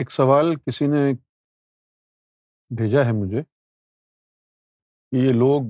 ایک 0.00 0.10
سوال 0.10 0.56
کسی 0.56 0.86
نے 0.86 1.12
بھیجا 2.70 3.00
ہے 3.04 3.12
مجھے 3.12 3.42
کہ 5.10 5.16
یہ 5.16 5.32
لوگ 5.32 5.62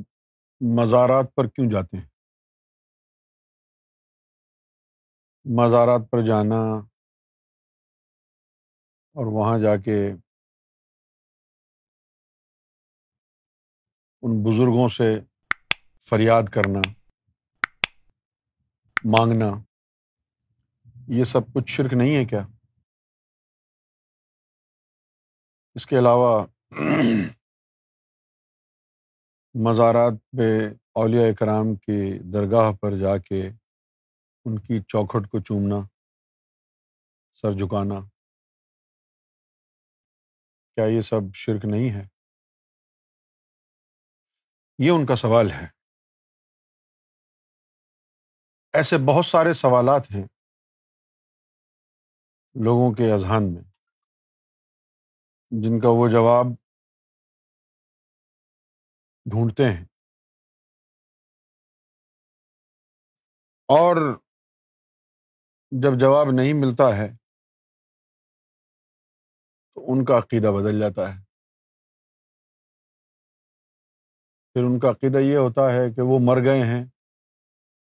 مزارات 0.61 1.35
پر 1.35 1.47
کیوں 1.47 1.71
جاتے 1.71 1.97
ہیں؟ 1.97 2.07
مزارات 5.45 6.01
پر 6.11 6.27
جانا 6.27 6.61
اور 9.17 9.27
وہاں 9.27 9.59
جا 9.59 9.77
کے 9.77 10.13
ان 14.23 14.43
بزرگوں 14.43 14.89
سے 14.89 15.21
فریاد 16.11 16.43
کرنا، 16.43 16.81
مانگنا، 19.05 19.51
یہ 21.09 21.25
سب 21.25 21.41
کچھ 21.55 21.71
شرک 21.71 21.93
نہیں 21.93 22.17
ہے 22.17 22.25
کیا؟ 22.25 22.60
اس 25.81 25.87
کے 25.87 25.99
علاوہ 25.99 26.47
مزارات 29.55 30.13
پہ 30.39 30.75
اولیاء 30.95 31.31
اکرام 31.31 31.75
کی 31.75 32.19
درگاہ 32.33 32.73
پر 32.73 32.91
جا 33.03 33.19
کے 33.19 33.49
ان 34.45 34.59
کی 34.59 34.83
چوکھٹ 34.83 35.31
کو 35.31 35.41
چومنا، 35.41 35.87
سر 37.35 37.53
جھکانا، 37.53 38.01
کیا 40.75 40.85
یہ 40.85 41.01
سب 41.01 41.35
شرک 41.35 41.65
نہیں 41.65 41.95
ہے؟ 41.95 42.05
یہ 44.79 44.91
ان 44.91 45.07
کا 45.07 45.17
سوال 45.17 45.51
ہے۔ 45.51 45.67
ایسے 48.73 48.97
بہت 49.07 49.27
سارے 49.27 49.53
سوالات 49.53 50.11
ہیں 50.11 50.25
لوگوں 52.55 52.95
کے 52.95 53.13
اذہان 53.13 53.55
میں۔ 53.55 53.70
جن 55.51 55.81
کا 55.81 55.89
وہ 55.89 56.09
جواب 56.09 56.47
ڈھونڈتے 59.27 59.65
ہیں۔ 59.65 59.85
اور 63.69 63.97
جب 65.73 66.01
جواب 66.01 66.27
نہیں 66.33 66.53
ملتا 66.53 66.97
ہے، 66.97 67.09
تو 69.75 69.93
ان 69.93 70.05
کا 70.05 70.19
عقیدہ 70.19 70.47
بدل 70.47 70.81
جاتا 70.81 71.15
ہے۔ 71.15 71.21
پھر 74.55 74.65
ان 74.65 74.81
کا 74.81 74.91
عقیدہ 74.91 75.19
یہ 75.19 75.37
ہوتا 75.37 75.63
ہے 75.73 75.95
کہ 75.95 76.03
وہ 76.03 76.19
مر 76.23 76.45
گئے 76.45 76.61
ہیں، 76.61 76.85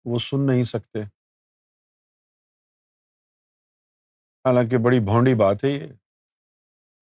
وہ 0.05 0.19
سن 0.19 0.45
نہیں 0.47 0.63
سکتے۔ 0.63 0.99
حالانکہ 4.45 4.77
بڑی 4.77 4.99
بھونڈی 4.99 5.35
بات 5.35 5.63
ہے 5.63 5.69
یہ۔ 5.69 6.08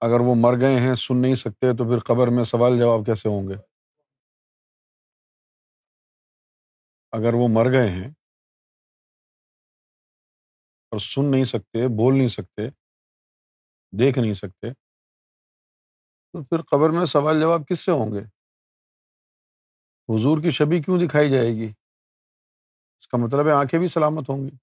اگر 0.02 0.20
وہ 0.20 0.36
مر 0.36 0.60
گئے 0.62 0.80
ہیں، 0.80 0.96
سن 0.96 1.18
نہیں 1.22 1.36
سکتے، 1.36 1.78
تو 1.78 1.86
پھر 1.86 2.00
قبر 2.00 2.28
میں 2.28 2.44
سوال 2.44 2.78
جواب 2.80 3.06
کیسے 3.06 3.30
ہوں 3.30 3.48
گے؟ 3.50 3.56
اگر 7.14 7.34
وہ 7.34 7.48
مر 7.48 7.72
گئے 7.72 7.90
ہیں 7.90 8.10
اور 10.92 11.00
سن 11.00 11.26
نہیں 11.32 11.44
سکتے، 11.44 11.88
بول 11.98 12.18
نہیں 12.18 12.28
سکتے، 12.28 12.70
دیکھ 13.94 14.20
نہیں 14.20 14.34
سکتے، 14.34 14.72
تو 16.34 16.44
پھر 16.44 16.62
قبر 16.62 16.90
میں 16.90 17.06
سوال 17.06 17.42
جواب 17.42 17.68
کس 17.68 17.80
سے 17.86 17.92
ہوں 17.92 18.12
گے؟ 18.12 18.22
حضور 20.10 20.42
کی 20.42 20.52
شبی 20.52 20.82
کیوں 20.82 21.00
دکھائی 21.00 21.32
جائے 21.32 21.56
گی؟ 21.56 21.70
اس 23.02 23.08
کا 23.08 23.18
مطلب 23.18 23.48
ہے 23.48 23.52
آنکھیں 23.52 23.80
بھی 23.80 23.88
سلامت 23.88 24.30
ہوں 24.30 24.48
گی۔ 24.48 24.56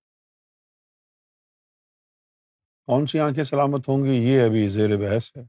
کون 2.86 3.06
سی 3.06 3.20
آنکھیں 3.20 3.44
سلامت 3.44 3.88
ہوں 3.88 4.04
گی؟ 4.04 4.10
یہ 4.10 4.42
ابھی 4.42 4.68
زیر 4.68 4.96
بحث 4.96 5.36
ہے۔ 5.36 5.42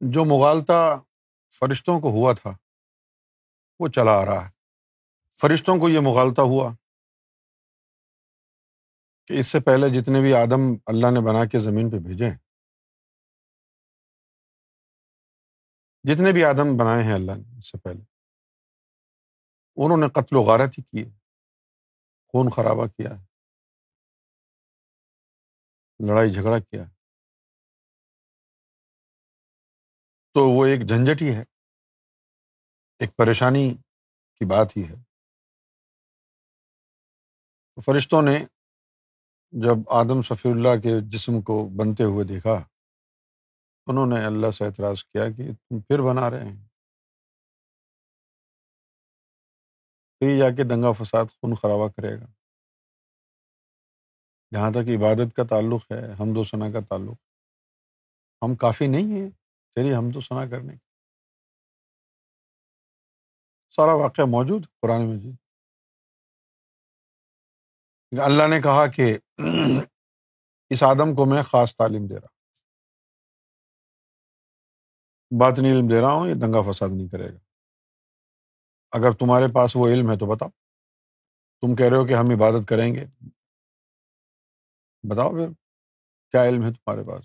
جو 0.00 0.24
مغالتا 0.24 1.02
فرشتوں 1.58 2.00
کو 2.00 2.08
ہوا 2.08 2.32
تھا، 2.32 2.50
وہ 3.78 3.88
چلا 3.88 4.10
آ 4.10 4.24
رہا 4.24 4.44
ہے۔ 4.46 4.50
فرشتوں 5.40 5.80
کو 5.80 5.88
یہ 5.88 5.98
مغالتا 6.00 6.42
ہوا 6.42 6.72
کہ 9.26 9.32
اس 9.32 9.46
سے 9.46 9.60
پہلے 9.60 10.00
جتنے 10.00 10.20
بھی 10.20 10.34
آدم 10.34 10.74
اللہ 10.86 11.06
نے 11.06 11.20
بنا 11.20 11.44
کے 11.44 11.60
زمین 11.60 11.90
پہ 11.90 11.96
بھیجے 11.96 12.24
ہیں، 12.24 12.38
جتنے 16.04 16.32
بھی 16.32 16.44
آدم 16.44 16.76
بنائے 16.76 17.04
ہیں 17.04 17.14
اللہ 17.14 17.32
نے 17.32 17.58
اس 17.58 17.70
سے 17.70 17.78
پہلے، 17.78 18.04
انہوں 19.76 19.98
نے 19.98 20.08
قتل 20.08 20.36
و 20.36 20.40
غارت 20.40 20.78
ہی 20.78 20.82
کی 20.82 21.10
ہے۔ 21.10 21.25
خون 22.34 22.50
خرابہ 22.50 22.86
کیا 22.86 23.10
ہے 23.10 23.24
لڑائی 26.00 26.32
جھگڑا 26.32 26.58
کیا 26.58 26.82
ہے 26.82 26.94
تو 30.34 30.40
وہ 30.48 30.64
ایک 30.66 30.86
جھنجٹ 30.86 31.22
ہی 31.22 31.34
ہے 31.34 31.42
ایک 33.00 33.16
پریشانی 33.16 33.68
کی 34.40 34.44
بات 34.44 34.76
ہی 34.76 34.82
ہے 34.88 34.94
فرشتوں 37.78 38.22
نے 38.22 38.38
جب 39.52 39.88
آدم 39.90 40.22
صفی 40.22 40.48
اللہ 40.48 40.76
کے 40.82 41.00
جسم 41.08 41.40
کو 41.40 41.68
بنتے 41.68 42.04
ہوئے 42.04 42.24
دیکھا 42.24 42.54
انہوں 43.86 44.06
نے 44.06 44.24
اللہ 44.24 44.50
سے 44.50 44.64
اعتراض 44.64 45.04
کیا 45.04 45.28
کہ 45.30 45.52
تم 45.52 45.80
پھر 45.80 46.02
بنا 46.02 46.30
رہے 46.30 46.44
ہیں 46.44 46.65
پھر 50.20 50.38
جا 50.38 50.50
کے 50.56 50.64
دنگا 50.64 50.92
فساد 50.92 51.24
خون 51.26 51.54
خرابہ 51.54 51.88
کرے 51.88 52.20
گا۔ 52.20 52.26
جہاں 54.54 54.70
تک 54.70 54.88
عبادت 54.96 55.36
کا 55.36 55.44
تعلق 55.44 55.92
ہے 55.92 56.12
حمد 56.12 56.36
و 56.36 56.44
ثنا 56.44 56.70
کا 56.70 56.80
تعلق۔ 56.88 57.18
ہم 58.42 58.54
کافی 58.56 58.86
نہیں 58.86 59.20
ہیں 59.20 59.30
تیری 59.74 59.94
حمد 59.94 60.16
و 60.16 60.20
ثنا 60.20 60.46
کرنے۔ 60.50 60.72
کی 60.72 60.78
سارا 63.70 63.94
واقعہ 63.94 64.24
موجود 64.24 64.66
قرآن 64.80 65.02
مجید۔ 65.08 65.36
اللہ 68.24 68.42
نے 68.50 68.60
کہا 68.60 68.86
کہ 68.86 69.18
اس 70.70 70.82
آدم 70.82 71.14
کو 71.14 71.24
میں 71.24 71.42
خاص 71.42 71.76
تعلیم 71.76 72.06
دے 72.06 72.14
رہا 72.14 72.26
بات 75.30 75.58
نہیں 75.58 75.72
علم 75.72 75.88
دے 75.88 76.00
رہا 76.00 76.12
ہوں، 76.12 76.28
یہ 76.28 76.34
دنگا 76.34 76.72
فساد 76.72 76.88
نہیں 76.92 77.08
کرے 77.08 77.32
گا۔ 77.34 77.45
اگر 78.90 79.10
تمہارے 79.10 79.52
پاس 79.54 79.76
وہ 79.76 79.88
علم 79.88 80.10
ہے 80.10 80.18
تو 80.18 80.26
بتاؤ۔ 80.26 80.48
تم 81.60 81.74
کہہ 81.74 81.86
رہے 81.86 81.96
ہو 81.96 82.06
کہ 82.06 82.12
ہم 82.12 82.26
عبادت 82.36 82.68
کریں 82.68 82.94
گے۔ 82.94 83.04
بتاؤ 85.10 85.30
پھر، 85.30 85.48
کیا 86.30 86.44
علم 86.44 86.62
ہے 86.62 86.72
تمہارے 86.72 87.02
پاس؟ 87.08 87.24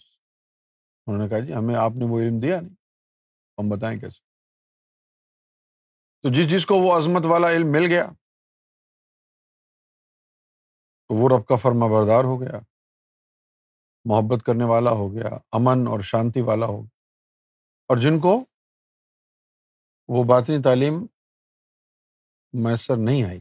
انہوں 1.08 1.24
نے 1.24 1.30
کہا 1.30 1.40
جی 1.40 1.54
ہمیں، 1.54 1.76
آپ 1.76 1.92
نے 1.96 2.06
وہ 2.06 2.20
علم 2.20 2.40
دیا 2.42 2.62
نہیں۔ 2.62 2.76
ہم 3.58 3.70
بتائیں 3.70 4.00
کیسے؟ 4.00 4.20
تو 6.22 6.30
جس 6.30 6.52
جس 6.52 6.66
کو 6.66 6.76
وہ 6.76 6.98
عظمت 6.98 7.26
والا 7.26 7.50
علم 7.50 7.72
مل 7.72 7.86
گیا، 7.86 8.06
تو 11.08 11.16
وہ 11.16 11.30
رب 11.30 11.48
کا 11.48 11.56
فرما 11.56 11.88
بردار 11.88 12.24
ہو 12.24 12.42
گیا۔ 12.42 12.60
محبت 14.06 14.46
کرنے 14.46 14.64
والا 14.64 14.92
ہو 14.92 15.14
گیا، 15.14 15.30
امن 15.52 15.88
اور 15.88 16.00
شانتی 16.00 16.42
والا 16.42 16.66
ہو 16.66 16.82
گیا۔ 16.82 17.02
اور 17.88 17.98
جن 17.98 18.20
کو 18.20 18.46
وہ 20.08 20.24
باطنی 20.24 20.62
تعلیم 20.62 20.94
میسر 22.54 22.94
نہیں 23.06 23.24
آئی۔ 23.30 23.40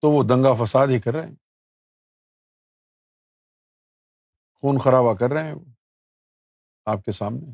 تو 0.00 0.10
وہ 0.10 0.22
دنگا 0.22 0.64
فساد 0.64 0.86
ہی 0.86 1.00
کر 1.00 1.10
رہے 1.12 1.26
ہیں۔ 1.26 1.36
خون 4.54 4.78
خرابہ 4.84 5.14
کر 5.14 5.34
رہے 5.34 5.42
ہیں 5.42 5.54
وہ 5.54 5.64
آپ 6.86 7.04
کے 7.04 7.12
سامنے۔ 7.12 7.52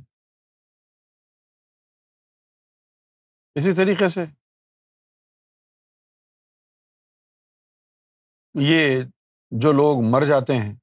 اسی 3.55 3.77
طریقے 3.77 4.09
سے 4.09 4.21
یہ 8.55 9.03
جو 9.51 9.73
لوگ 9.73 9.97
مر 10.11 10.27
جاتے 10.29 10.53
ہیں، 10.53 10.75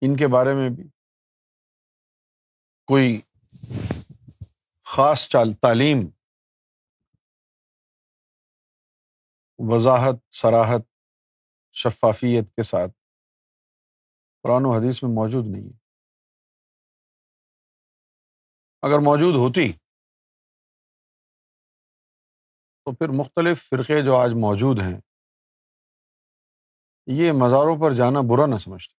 ان 0.00 0.16
کے 0.16 0.24
بارے 0.32 0.54
میں 0.54 0.68
بھی 0.76 0.88
کوئی 2.86 3.20
خاص 4.84 5.28
تعلیم 5.28 6.19
وضاحت 9.60 10.34
سراحت 10.34 10.80
شفافیت 11.72 12.56
کے 12.56 12.62
ساتھ۔ 12.62 12.90
قرآن 14.42 14.64
و 14.64 14.70
حدیث 14.70 15.02
میں 15.02 15.10
موجود 15.10 15.46
نہیں 15.46 15.64
ہے۔ 15.64 15.76
اگر 18.82 18.98
موجود 18.98 19.34
ہوتی 19.34 19.72
تو 22.84 22.94
پھر 22.94 23.08
مختلف 23.08 23.68
فرقے 23.68 24.04
جو 24.04 24.16
آج 24.16 24.30
موجود 24.40 24.78
ہیں، 24.78 25.00
یہ 27.06 27.32
مزاروں 27.32 27.80
پر 27.80 27.94
جانا 27.94 28.20
برا 28.20 28.46
نہ 28.46 28.58
سمجھتے۔ 28.58 28.94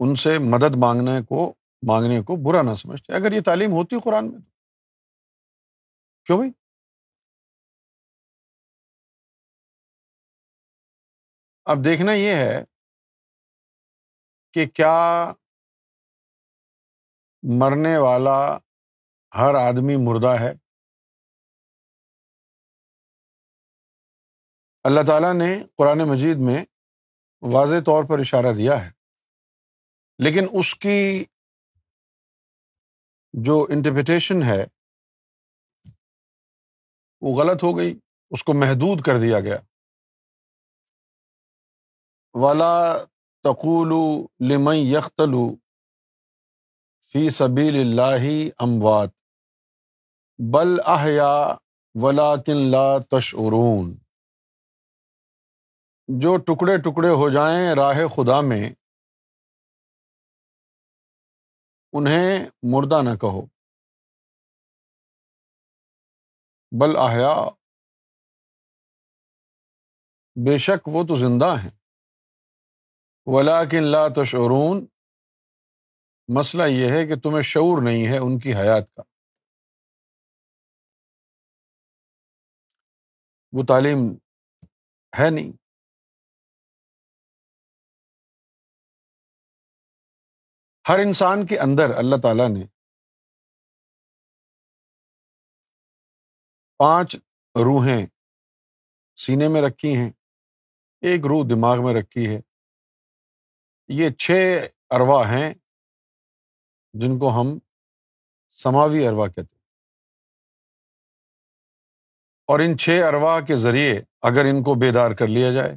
ان 0.00 0.14
سے 0.14 0.38
مدد 0.38 0.76
مانگنے 0.80 1.22
کو 1.28 1.54
مانگنے 1.86 2.22
کو 2.22 2.36
برا 2.36 2.62
نہ 2.62 2.74
سمجھتے۔ 2.74 3.12
اگر 3.12 3.32
یہ 3.32 3.40
تعلیم 3.44 3.70
ہوتی 3.70 3.96
قرآن 4.00 4.32
میں 4.32 4.40
کیوں 6.24 6.38
بھائی؟ 6.38 6.61
اب 11.66 11.84
دیکھنا 11.84 12.12
یہ 12.12 12.34
ہے 12.36 12.64
کہ 14.54 14.66
کیا 14.66 14.96
مرنے 17.42 17.96
والا 17.98 18.38
ہر 19.32 19.54
آدمی 19.54 19.96
مردہ 19.96 20.34
ہے؟ 20.40 20.50
اللہ 24.84 25.06
تعالیٰ 25.06 25.32
نے 25.34 25.50
قرآن 25.76 25.98
مجید 26.08 26.36
میں 26.38 26.64
واضح 27.42 27.80
طور 27.86 28.04
پر 28.08 28.18
اشارہ 28.18 28.52
دیا 28.56 28.84
ہے، 28.84 28.90
لیکن 30.18 30.44
اس 30.52 30.74
کی 30.74 31.24
جو 33.34 33.62
انٹرپریٹیشن 33.70 34.42
ہے، 34.42 34.62
وہ 37.22 37.36
غلط 37.38 37.62
ہو 37.62 37.76
گئی، 37.78 37.98
اس 38.30 38.44
کو 38.44 38.52
محدود 38.54 39.04
کر 39.06 39.20
دیا 39.20 39.40
گیا۔ 39.40 39.58
ولا 42.34 43.04
تقول 43.42 43.92
لمن 44.40 44.76
یختلو 44.76 45.56
فی 47.12 47.30
سبیل 47.30 47.74
اللہ 47.74 48.24
اموات 48.58 49.10
بل 50.52 50.80
احیا 50.86 51.56
ولا 51.94 52.36
کن 52.36 52.56
لا 52.56 52.98
تشعرون 52.98 53.94
جو 56.08 56.36
ٹکڑے 56.36 56.78
ٹکڑے 56.78 57.08
ہو 57.08 57.30
جائیں 57.30 57.74
راہ 57.74 58.08
خدا 58.08 58.40
میں، 58.40 58.70
انہیں 61.92 62.44
مردہ 62.62 63.02
نہ 63.02 63.16
کہو۔ 63.16 63.46
بل 66.80 66.96
احیا 66.96 67.48
بے 70.46 70.58
شک 70.58 70.88
وہ 70.88 71.04
تو 71.04 71.16
زندہ 71.16 71.54
ہیں۔ 71.64 71.81
ولا 73.26 73.64
کن 73.64 73.84
لا 73.84 74.08
تشعرون، 74.08 74.86
مسئلہ 76.28 76.62
یہ 76.62 76.86
ہے 76.92 77.06
کہ 77.06 77.20
تمہیں 77.20 77.42
شعور 77.42 77.82
نہیں 77.84 78.06
ہے 78.12 78.18
ان 78.18 78.38
کی 78.38 78.52
حیات 78.52 78.94
کا۔ 78.94 79.02
وہ 83.52 83.62
تعلیم 83.68 84.14
ہے 85.18 85.30
نہیں۔ 85.30 85.52
ہر 90.88 90.98
انسان 91.06 91.46
کے 91.46 91.58
اندر 91.58 91.94
اللہ 91.98 92.16
تعالیٰ 92.22 92.48
نے 92.48 92.66
پانچ 96.78 97.16
روحیں 97.54 98.06
سینے 99.16 99.48
میں 99.48 99.62
رکھی 99.68 99.88
ہیں، 99.88 100.10
ایک 101.00 101.20
روح 101.28 101.44
دماغ 101.50 101.76
میں 101.84 102.00
رکھی 102.00 102.36
ہے۔ 102.36 102.51
یہ 103.92 104.10
چھ 104.10 104.30
اروا 104.90 105.28
ہیں 105.28 105.54
جن 106.92 107.18
کو 107.18 107.28
ہم 107.30 107.58
سماوی 108.50 109.06
اروا 109.06 109.26
کہتے 109.26 109.40
ہیں۔ 109.40 109.62
اور 112.48 112.60
ان 112.60 112.78
چھ 112.78 113.00
اروا 113.08 113.40
کے 113.40 113.56
ذریعے 113.56 114.00
اگر 114.22 114.40
ان 114.44 114.62
کو 114.62 114.74
بیدار 114.74 115.10
کر 115.10 115.26
لیا 115.26 115.52
جائے، 115.52 115.72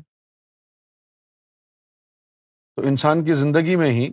تو 2.76 2.82
انسان 2.82 3.26
کی 3.26 3.34
زندگی 3.34 3.76
میں 3.76 3.90
ہی 3.90 4.12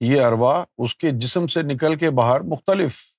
یہ 0.00 0.22
اروا 0.22 0.64
اس 0.78 0.96
کے 0.96 1.08
جسم 1.10 1.46
سے 1.46 1.62
نکل 1.62 1.98
کے 1.98 2.10
باہر 2.10 2.40
مختلف 2.40 3.14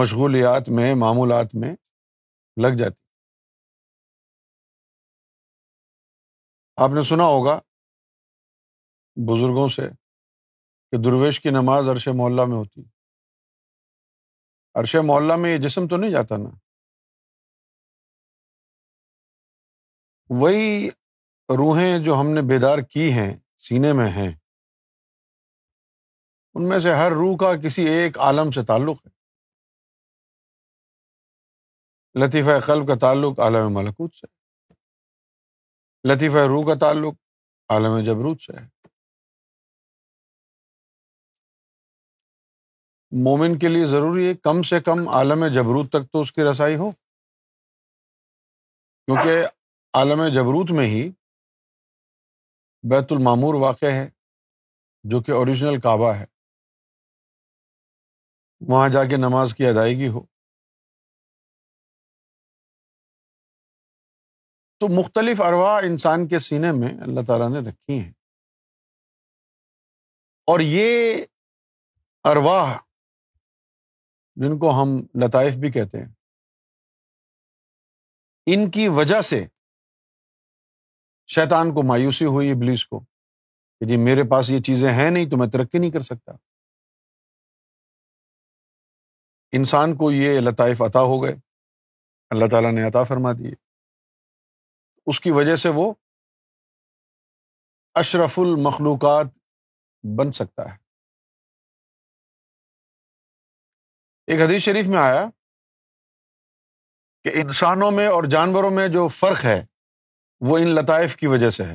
مشغولیات 0.00 0.68
میں، 0.68 0.94
معمولات 0.94 1.46
میں 1.54 1.74
لگ 2.62 2.76
جاتی۔ 2.78 3.00
آپ 6.76 6.90
نے 6.94 7.02
سنا 7.02 7.24
ہوگا 7.24 7.60
بزرگوں 9.26 9.68
سے 9.68 9.82
کہ 10.90 11.02
درویش 11.04 11.40
کی 11.40 11.50
نماز 11.50 11.88
عرش 11.88 12.08
محلہ 12.08 12.44
میں 12.44 12.56
ہوتی۔ 12.56 12.82
عرش 14.74 14.96
محلہ 15.04 15.36
میں 15.36 15.52
یہ 15.52 15.58
جسم 15.58 15.88
تو 15.88 15.96
نہیں 15.96 16.10
جاتا 16.10 16.36
نا۔ 16.36 16.50
وہی 20.30 20.88
روحیں 21.48 22.04
جو 22.04 22.14
ہم 22.14 22.34
نے 22.34 22.40
بیدار 22.42 22.78
کی 22.78 23.12
ہیں، 23.12 23.38
سینے 23.56 23.92
میں 23.92 24.08
ہیں۔ 24.08 24.38
ان 26.54 26.68
میں 26.68 26.80
سے 26.80 26.90
ہر 26.90 27.10
روح 27.10 27.36
کا 27.36 27.68
کسی 27.68 27.82
ایک 27.82 28.18
عالم 28.18 28.50
سے 28.50 28.64
تعلق 28.64 29.06
ہے۔ 29.06 29.18
لطیفہ 32.24 32.66
قلب 32.66 32.88
کا 32.88 32.98
تعلق 33.00 33.40
عالم 33.40 33.74
ملکوت 33.74 34.14
سے 34.14 34.26
لطیفہ 36.12 36.38
روح 36.48 36.62
کا 36.62 36.78
تعلق 36.78 37.14
عالم 37.68 38.04
جبروت 38.04 38.40
سے 38.40 38.52
ہے۔ 38.52 38.77
مومن 43.10 43.58
کے 43.58 43.68
لیے 43.68 43.86
ضروری 43.86 44.28
ہے 44.28 44.34
کم 44.34 44.62
سے 44.62 44.80
کم 44.80 45.08
عالم 45.08 45.46
جبروت 45.46 45.88
تک 45.88 46.12
تو 46.12 46.20
اس 46.20 46.32
کی 46.32 46.40
رسائی 46.52 46.76
ہو۔ 46.76 46.90
کیونکہ 49.06 49.46
عالم 49.94 50.26
جبروت 50.34 50.70
میں 50.70 50.86
ہی 50.86 51.10
بیت 52.82 53.12
المامور 53.12 53.54
واقع 53.54 53.86
ہے، 53.86 54.10
جو 55.04 55.22
کہ 55.22 55.32
اوریجنل 55.32 55.80
کعبہ 55.80 56.14
ہے۔ 56.14 56.26
وہاں 58.60 58.88
جا 58.88 59.04
کے 59.04 59.16
نماز 59.16 59.54
کی 59.54 59.66
ادائیگی 59.66 60.08
ہو۔ 60.08 60.26
تو 64.80 64.86
مختلف 65.00 65.40
اروا 65.40 65.78
انسان 65.78 66.28
کے 66.28 66.38
سینے 66.38 66.72
میں 66.72 66.88
اللہ 67.02 67.20
تعالیٰ 67.26 67.50
نے 67.50 67.70
رکھی 67.70 67.98
ہیں۔ 68.00 68.12
اور 70.46 70.60
یہ 70.60 71.24
اروا 72.24 72.87
جن 74.38 74.58
کو 74.58 74.70
ہم 74.70 74.88
لطائف 75.24 75.54
بھی 75.56 75.72
کہتے 75.72 75.98
ہیں۔ 75.98 76.12
ان 78.46 78.70
کی 78.70 78.88
وجہ 78.88 79.20
سے 79.20 79.46
شیطان 81.26 81.74
کو 81.74 81.82
مایوسی 81.82 82.24
ہوئی، 82.24 82.50
ابلیس 82.50 82.86
کو، 82.86 83.00
کہ 83.78 83.86
جی 83.86 83.96
میرے 83.96 84.30
پاس 84.30 84.50
یہ 84.50 84.60
چیزیں 84.60 84.88
ہیں 84.88 85.10
نہیں 85.10 85.30
تو 85.30 85.36
میں 85.36 85.48
ترقی 85.52 85.78
نہیں 85.78 85.90
کر 85.90 86.00
سکتا۔ 86.00 86.32
انسان 89.52 89.96
کو 89.96 90.12
یہ 90.12 90.40
لطائف 90.40 90.82
عطا 90.82 91.00
ہو 91.00 91.22
گئے، 91.24 91.32
اللہ 92.30 92.44
تعالیٰ 92.50 92.72
نے 92.72 92.82
عطا 92.82 93.02
فرما 93.02 93.32
دیے۔ 93.32 93.52
اس 95.06 95.20
کی 95.20 95.30
وجہ 95.30 95.56
سے 95.56 95.68
وہ 95.74 95.94
اشرف 97.94 98.38
المخلوقات 98.38 99.26
بن 100.18 100.32
سکتا 100.32 100.74
ہے۔ 100.74 100.87
ایک 104.28 104.40
حدیث 104.40 104.62
شریف 104.62 104.86
میں 104.88 104.98
آیا 104.98 105.24
کہ 107.24 107.28
انسانوں 107.28 107.90
میں 107.90 108.06
اور 108.06 108.24
جانوروں 108.24 108.70
میں 108.70 108.88
جو 108.88 109.08
فرق 109.08 109.44
ہے، 109.44 109.66
وہ 110.40 110.58
ان 110.58 110.68
لطائف 110.68 111.16
کی 111.16 111.26
وجہ 111.26 111.50
سے 111.50 111.64
ہے۔ 111.64 111.74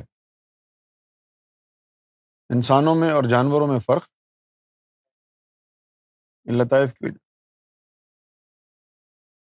انسانوں 2.54 2.94
میں 2.94 3.10
اور 3.10 3.22
جانوروں 3.22 3.66
میں 3.66 3.78
فرق 3.78 4.08
ان 6.44 6.58
لطائف 6.58 6.94
کی 6.94 7.06
وجہ 7.06 7.18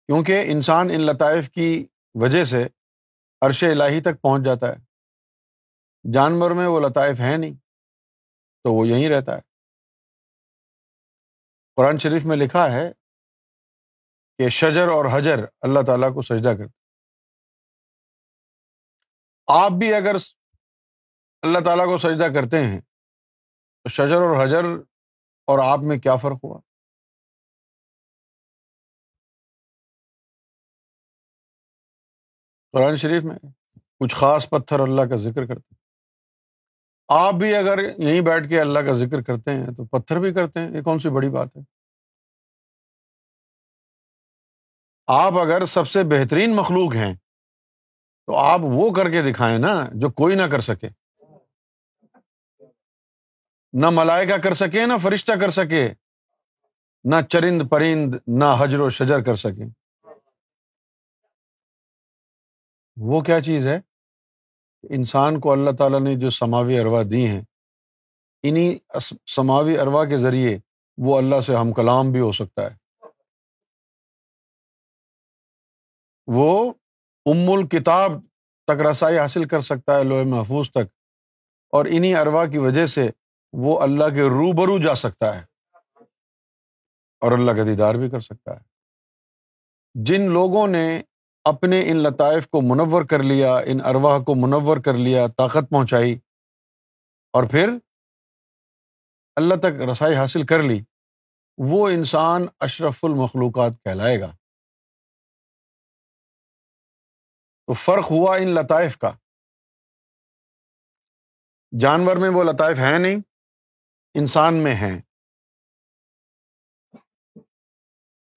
کیونکہ 0.06 0.42
انسان 0.46 0.86
ان 0.94 1.00
لطائف 1.00 1.50
کی 1.50 1.86
وجہ 2.14 2.44
سے 2.44 2.68
عرش 3.40 3.64
الہی 3.64 4.00
تک 4.00 4.22
پہنچ 4.22 4.44
جاتا 4.44 4.68
ہے۔ 4.68 4.76
جانور 6.12 6.50
میں 6.50 6.66
وہ 6.66 6.80
لطائف 6.80 7.20
ہیں 7.20 7.38
نہیں، 7.38 7.54
تو 8.62 8.72
وہ 8.72 8.88
یہیں 8.88 9.08
رہتا 9.08 9.32
ہے۔ 9.32 9.49
قرآن 11.80 11.98
شریف 11.98 12.24
میں 12.26 12.36
لکھا 12.36 12.64
ہے 12.72 12.92
کہ 14.38 14.48
شجر 14.48 14.88
اور 14.88 15.04
حجر 15.12 15.44
اللہ 15.60 15.80
تعالیٰ 15.86 16.14
کو 16.14 16.22
سجدہ 16.22 16.52
کرتے 16.58 16.78
آپ 19.48 19.70
بھی 19.78 19.94
اگر 19.94 20.16
اللہ 21.42 21.58
تعالیٰ 21.64 21.86
کو 21.86 21.98
سجدہ 21.98 22.28
کرتے 22.34 22.56
ہیں، 22.64 22.80
تو 23.82 23.88
شجر 23.88 24.20
اور 24.26 24.44
حجر 24.44 24.64
اور 25.48 25.58
آپ 25.72 25.78
میں 25.88 25.98
کیا 25.98 26.16
فرق 26.16 26.44
ہوا؟ 26.44 26.60
قرآن 32.72 32.96
شریف 32.96 33.24
میں 33.24 33.38
کچھ 34.00 34.14
خاص 34.14 34.48
پتھر 34.50 34.80
اللہ 34.80 35.08
کا 35.10 35.16
ذکر 35.16 35.46
کرتے 35.46 35.74
ہیں۔ 35.74 35.78
آپ 37.08 37.34
بھی 37.34 37.54
اگر 37.54 37.78
یہیں 37.78 38.20
بیٹھ 38.20 38.48
کے 38.48 38.60
اللہ 38.60 38.78
کا 38.78 38.92
ذکر 38.92 39.22
کرتے 39.22 39.50
ہیں 39.50 39.66
تو 39.76 39.84
پتھر 39.84 40.20
بھی 40.20 40.34
کرتے 40.34 40.60
ہیں، 40.60 40.70
یہ 40.76 40.82
کون 40.82 40.98
سی 40.98 41.08
بڑی 41.08 41.30
بات 41.30 41.56
ہے؟ 41.56 41.62
آپ 45.12 45.32
اگر 45.32 45.64
سب 45.64 45.88
سے 45.88 46.04
بہترین 46.04 46.56
مخلوق 46.56 46.94
ہیں، 46.94 47.14
تو 48.26 48.36
آپ 48.36 48.60
وہ 48.62 48.94
کر 48.94 49.10
کے 49.10 49.22
دکھائیں 49.22 49.58
نا 49.58 49.86
جو 49.94 50.10
کوئی 50.10 50.36
نہ 50.36 50.42
کر 50.42 50.60
سکے۔ 50.60 50.88
نہ 53.72 53.86
ملائکہ 53.90 54.36
کر 54.36 54.54
سکے، 54.54 54.86
نہ 54.86 54.92
فرشتہ 55.02 55.32
کر 55.32 55.50
سکے، 55.50 55.88
نہ 57.04 57.14
چرند 57.28 57.62
پرند، 57.70 58.14
نہ 58.26 58.44
حجر 58.58 58.80
و 58.80 58.90
شجر 58.90 59.22
کر 59.22 59.36
سکے۔ 59.36 59.64
وہ 62.96 63.20
کیا 63.20 63.40
چیز 63.40 63.66
ہے؟ 63.66 63.80
انسان 64.90 65.40
کو 65.40 65.52
اللہ 65.52 65.70
تعالیٰ 65.78 66.00
نے 66.00 66.14
جو 66.14 66.30
سماوی 66.30 66.80
اروا 66.80 67.02
دی 67.10 67.26
ہیں 67.26 67.42
انہیں 68.42 68.94
سماوی 69.26 69.78
اروا 69.78 70.04
کے 70.04 70.18
ذریعے 70.18 70.58
وہ 70.98 71.18
اللہ 71.18 71.40
سے 71.40 71.54
ہم 71.54 71.72
کلام 71.72 72.12
بھی 72.12 72.20
ہو 72.20 72.32
سکتا 72.32 72.70
ہے۔ 72.70 72.79
وہ 76.26 76.72
ام 77.26 77.50
الکتاب 77.52 78.12
تک 78.66 78.86
رسائی 78.90 79.18
حاصل 79.18 79.44
کر 79.44 79.60
سکتا 79.60 79.98
ہے 79.98 80.04
لوہے 80.04 80.24
محفوظ 80.24 80.70
تک 80.70 80.88
اور 81.72 81.84
انہیں 81.88 82.14
اروا 82.14 82.46
کی 82.46 82.58
وجہ 82.58 82.86
سے 82.86 83.10
وہ 83.52 83.80
اللہ 83.80 84.04
کے 84.04 84.22
روبرو 84.22 84.78
جا 84.78 84.94
سکتا 84.94 85.40
ہے 85.40 85.44
اور 87.20 87.32
اللہ 87.32 87.50
کا 87.50 87.64
دیدار 87.64 87.94
بھی 87.94 88.10
کر 88.10 88.20
سکتا 88.20 88.52
ہے۔ 88.52 88.60
جن 89.94 90.30
لوگوں 90.30 90.66
نے 90.66 91.02
اپنے 91.44 91.82
ان 91.86 91.96
لطائف 91.96 92.48
کو 92.48 92.60
منور 92.60 93.04
کر 93.04 93.22
لیا، 93.22 93.56
ان 93.56 93.80
ارواح 93.84 94.18
کو 94.18 94.34
منور 94.34 94.76
کر 94.76 94.94
لیا، 94.94 95.26
طاقت 95.26 95.70
پہنچائی 95.70 96.18
اور 97.32 97.44
پھر 97.44 97.70
اللہ 99.36 99.54
تک 99.54 99.80
رسائی 99.92 100.14
حاصل 100.14 100.46
کر 100.46 100.62
لی، 100.62 100.80
وہ 101.58 101.88
انسان 101.88 102.46
اشرف 102.60 103.04
المخلوقات 103.04 103.72
کہلائے 103.84 104.20
گا۔ 104.20 104.36
تو 107.70 107.74
فرق 107.74 108.04
ہوا 108.10 108.36
ان 108.36 108.54
لطائف 108.54 108.98
کا۔ 108.98 109.10
جانور 111.80 112.16
میں 112.16 112.30
وہ 112.34 112.44
لطائف 112.44 112.78
ہیں 112.78 112.98
نہیں، 112.98 113.16
انسان 114.14 114.54
میں 114.64 114.74
ہیں۔ 114.74 115.02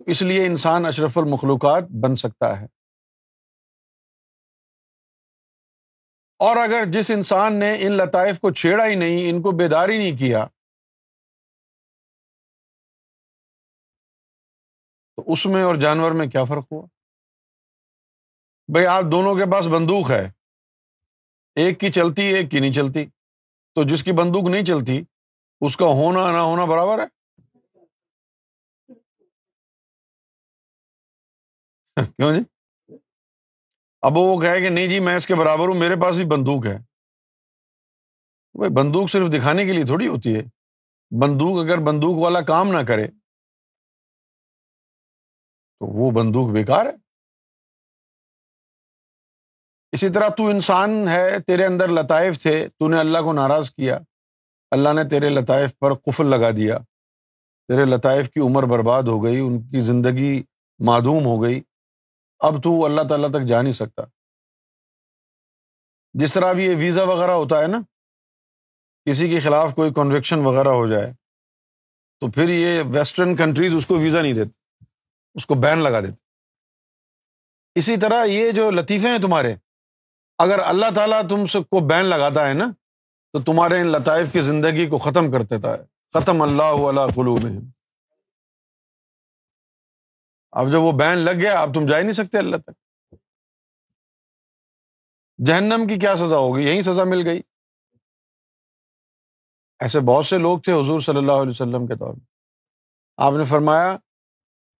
اس 0.07 0.21
لیے 0.21 0.47
انسان 0.47 0.85
اشرف 0.85 1.17
المخلوقات 1.17 1.83
بن 1.83 2.15
سکتا 2.15 2.61
ہے۔ 2.61 2.65
اور 6.39 6.57
اگر 6.57 6.83
جس 6.93 7.11
انسان 7.15 7.59
نے 7.59 7.75
ان 7.79 7.91
لطائف 7.91 8.39
کو 8.39 8.53
چھیڑا 8.53 8.85
ہی 8.85 8.95
نہیں، 8.95 9.29
ان 9.29 9.41
کو 9.41 9.57
بیداری 9.57 9.97
نہیں 9.97 10.19
کیا، 10.19 10.45
تو 15.15 15.33
اس 15.33 15.45
میں 15.45 15.63
اور 15.63 15.75
جانور 15.75 16.11
میں 16.11 16.27
کیا 16.27 16.43
فرق 16.43 16.71
ہوا؟ 16.71 16.92
بھائی 18.67 18.85
آپ 18.85 19.03
دونوں 19.11 19.35
کے 19.35 19.51
پاس 19.51 19.67
بندوق 19.67 20.11
ہے۔ 20.11 20.31
ایک 21.55 21.79
کی 21.79 21.91
چلتی، 21.91 22.23
ایک 22.23 22.51
کی 22.51 22.59
نہیں 22.59 22.73
چلتی۔ 22.73 23.05
تو 23.75 23.83
جس 23.83 24.03
کی 24.03 24.11
بندوق 24.11 24.49
نہیں 24.49 24.65
چلتی، 24.65 25.01
اس 25.61 25.77
کا 25.77 25.85
ہونا، 25.85 26.31
نہ 26.31 26.37
ہونا 26.37 26.65
برابر 26.65 26.99
ہے؟ 26.99 27.05
کیوں 32.17 32.33
جی؟ 32.33 32.39
اب 34.01 34.11
وہ 34.15 34.41
کہے 34.41 34.61
کہ 34.61 34.69
نہیں 34.69 34.87
جی 34.87 34.99
میں 34.99 35.15
اس 35.15 35.27
کے 35.27 35.35
برابر 35.35 35.67
ہوں، 35.67 35.75
میرے 35.75 35.95
پاس 36.01 36.15
بھی 36.15 36.25
بندوق 36.25 36.65
ہے۔ 36.65 36.77
بھائی 38.53 38.71
بندوق 38.73 39.11
صرف 39.11 39.27
دکھانے 39.33 39.65
کے 39.65 39.73
لیے 39.73 39.85
تھوڑی 39.85 40.07
ہوتی 40.07 40.35
ہے۔ 40.35 40.41
بندوق 41.21 41.65
اگر 41.65 41.77
بندوق 41.77 42.17
والا 42.17 42.41
کام 42.41 42.67
نہ 42.67 42.77
کرے، 42.87 43.07
تو 45.79 45.85
وہ 45.85 46.11
بندوق 46.11 46.53
بیکار 46.53 46.85
ہے۔ 46.85 47.02
اسی 49.93 50.09
طرح 50.09 50.29
تو 50.29 50.47
انسان 50.47 51.07
ہے، 51.07 51.39
تیرے 51.39 51.65
اندر 51.65 51.87
لطائف 51.87 52.41
تھے، 52.41 52.67
تو 52.79 52.87
نے 52.87 52.99
اللہ 52.99 53.19
کو 53.19 53.33
ناراض 53.33 53.71
کیا۔ 53.71 53.99
اللہ 54.71 54.89
نے 54.93 55.09
تیرے 55.09 55.29
لطائف 55.29 55.79
پر 55.79 55.93
قفل 55.93 56.25
لگا 56.25 56.51
دیا۔ 56.51 56.77
تیرے 57.67 57.85
لطائف 57.85 58.29
کی 58.29 58.39
عمر 58.39 58.63
برباد 58.63 59.03
ہو 59.03 59.23
گئی، 59.23 59.39
ان 59.39 59.61
کی 59.61 59.81
زندگی 59.81 60.43
معدوم 60.79 61.25
ہو 61.25 61.43
گئی۔ 61.43 61.61
اب 62.39 62.63
تو 62.63 62.85
اللہ 62.85 63.01
تعالیٰ 63.09 63.29
تک 63.29 63.47
جا 63.47 63.61
نہیں 63.61 63.73
سکتا۔ 63.73 64.01
جس 66.13 66.33
طرح 66.33 66.49
اب 66.49 66.59
یہ 66.59 66.75
ویزا 66.75 67.03
وغیرہ 67.03 67.31
ہوتا 67.31 67.61
ہے 67.61 67.67
نا، 67.67 67.81
کسی 69.05 69.29
کے 69.29 69.39
خلاف 69.39 69.75
کوئی 69.75 69.93
کنویکشن 69.93 70.39
وغیرہ 70.39 70.67
ہو 70.67 70.87
جائے، 70.87 71.13
تو 72.19 72.31
پھر 72.31 72.49
یہ 72.49 72.83
ویسٹرن 72.93 73.35
کنٹریز 73.35 73.75
اس 73.75 73.85
کو 73.85 73.97
ویزا 73.97 74.21
نہیں 74.21 74.33
دیتے، 74.33 74.85
اس 75.33 75.45
کو 75.45 75.55
بین 75.55 75.79
لگا 75.79 75.99
دیتے۔ 76.01 76.13
اسی 77.75 77.97
طرح 77.97 78.25
یہ 78.25 78.51
جو 78.51 78.71
لطیفے 78.71 79.07
ہیں 79.07 79.17
تمہارے 79.17 79.55
اگر 80.37 80.59
اللہ 80.59 80.85
تعالیٰ 80.95 81.21
تم 81.29 81.45
سے 81.45 81.59
کو 81.59 81.87
بین 81.87 82.05
لگاتا 82.05 82.47
ہے 82.47 82.53
نا، 82.53 82.65
تو 83.33 83.39
تمہارے 83.39 83.81
ان 83.81 83.87
لطائف 83.87 84.31
کی 84.31 84.41
زندگی 84.41 84.87
کو 84.87 84.97
ختم 84.97 85.31
کر 85.31 85.41
دیتا 85.41 85.73
ہے۔ 85.73 85.83
ختم 86.13 86.41
اللہ 86.41 86.63
علیہ 86.63 87.13
قلوب 87.15 87.39
اب 90.51 90.71
جب 90.71 90.79
وہ 90.79 90.91
بین 90.91 91.17
لگ 91.17 91.31
گیا، 91.31 91.61
اب 91.61 91.73
تم 91.73 91.85
جا 91.85 91.97
ہی 91.97 92.01
نہیں 92.01 92.13
سکتے 92.13 92.37
اللہ 92.37 92.57
تک۔ 92.57 92.71
جہنم 95.45 95.87
کی 95.87 95.99
کیا 95.99 96.15
سزا 96.15 96.37
ہوگی؟ 96.37 96.63
یہی 96.63 96.81
سزا 96.81 97.03
مل 97.03 97.27
گئی۔ 97.27 97.41
ایسے 99.79 99.99
بہت 99.99 100.25
سے 100.25 100.37
لوگ 100.37 100.59
تھے 100.59 100.73
حضور 100.73 100.99
صلی 100.99 101.17
اللہ 101.17 101.31
علیہ 101.31 101.49
وسلم 101.49 101.87
کے 101.87 101.95
طور 101.95 102.13
پر 102.13 102.25
آپ 103.17 103.33
نے 103.33 103.45
فرمایا، 103.45 103.97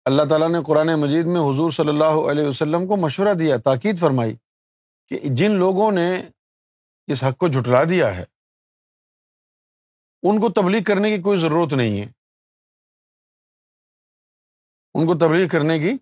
اللہ 0.06 0.24
تعالیٰ 0.30 0.50
نے 0.50 0.58
قرآن 0.68 0.88
مجید 0.88 1.26
میں 1.26 1.42
حضور 1.42 1.72
صلی 1.72 1.90
اللہ 1.90 2.32
علیہ 2.32 2.48
وسلم 2.48 2.88
کو 2.88 2.96
مشورہ 2.96 3.34
دیا، 3.34 3.58
تاکید 3.58 4.00
فرمائی۔ 4.00 4.36
کہ 5.10 5.20
جن 5.36 5.52
لوگوں 5.52 5.92
نے 5.92 6.22
اس 7.08 7.24
حق 7.24 7.38
کو 7.38 7.48
جھٹلا 7.48 7.84
دیا 7.84 8.16
ہے، 8.16 8.24
ان 10.24 10.42
کو 10.42 10.50
تبلیغ 10.50 10.84
کرنے 10.84 11.16
کی 11.16 11.22
کوئی 11.22 11.40
ضرورت 11.40 11.74
نہیں 11.74 12.02
ہے۔ 12.02 12.12
ان 14.94 15.08
کو 15.08 15.14
تبلیغ 15.14 15.48
کرنے 15.48 15.80
کی۔ 15.80 15.98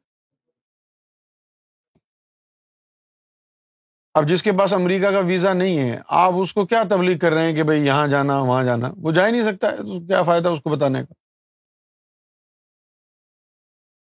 اب 4.14 4.30
جس 4.30 4.44
کے 4.44 4.52
پاس 4.60 4.74
امریکہ 4.74 5.12
کا 5.12 5.20
ویزا 5.20 5.54
نہیں 5.54 5.80
ہے، 5.80 6.00
آپ 6.08 6.34
اس 6.42 6.54
کو 6.54 6.66
کیا 6.66 6.84
تبلیغ 6.90 7.18
کر 7.18 7.32
رہے 7.32 7.48
ہیں 7.48 7.56
کہ 7.56 7.64
بھائی 7.64 7.86
یہاں 7.86 8.08
جانا، 8.08 8.38
وہاں 8.38 8.64
جانا؟ 8.64 8.88
وہ 8.98 9.12
جا 9.12 9.28
ہی 9.28 9.32
نہیں 9.32 9.44
سکتا 9.44 9.68
ہے 9.68 9.78
کیا 10.08 10.24
فائدہ 10.24 10.50
اس 10.50 10.60
کو 10.60 10.76
بتانے 10.76 11.04
کا؟ 11.04 11.14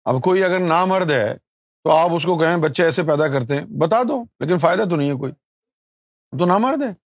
اب 0.04 0.14
کوئی 0.22 0.44
اگر 0.44 0.60
نامرد 0.60 1.10
ہے 1.10 1.43
تو 1.84 1.90
آپ 1.90 2.10
اس 2.14 2.22
کو 2.22 2.38
کہیں 2.38 2.56
بچے 2.56 2.84
ایسے 2.84 3.02
پیدا 3.02 3.28
کرتے 3.28 3.54
ہیں؟ 3.54 3.64
بتا 3.64 4.02
دو، 4.02 4.24
لیکن 4.40 4.58
فائدہ 4.58 4.82
تو 4.90 4.96
نہیں 4.96 5.10
ہے 5.10 5.14
کوئی۔ 5.14 5.32
تو 6.38 6.44
نامرد 6.46 6.82
ہے 6.82 7.04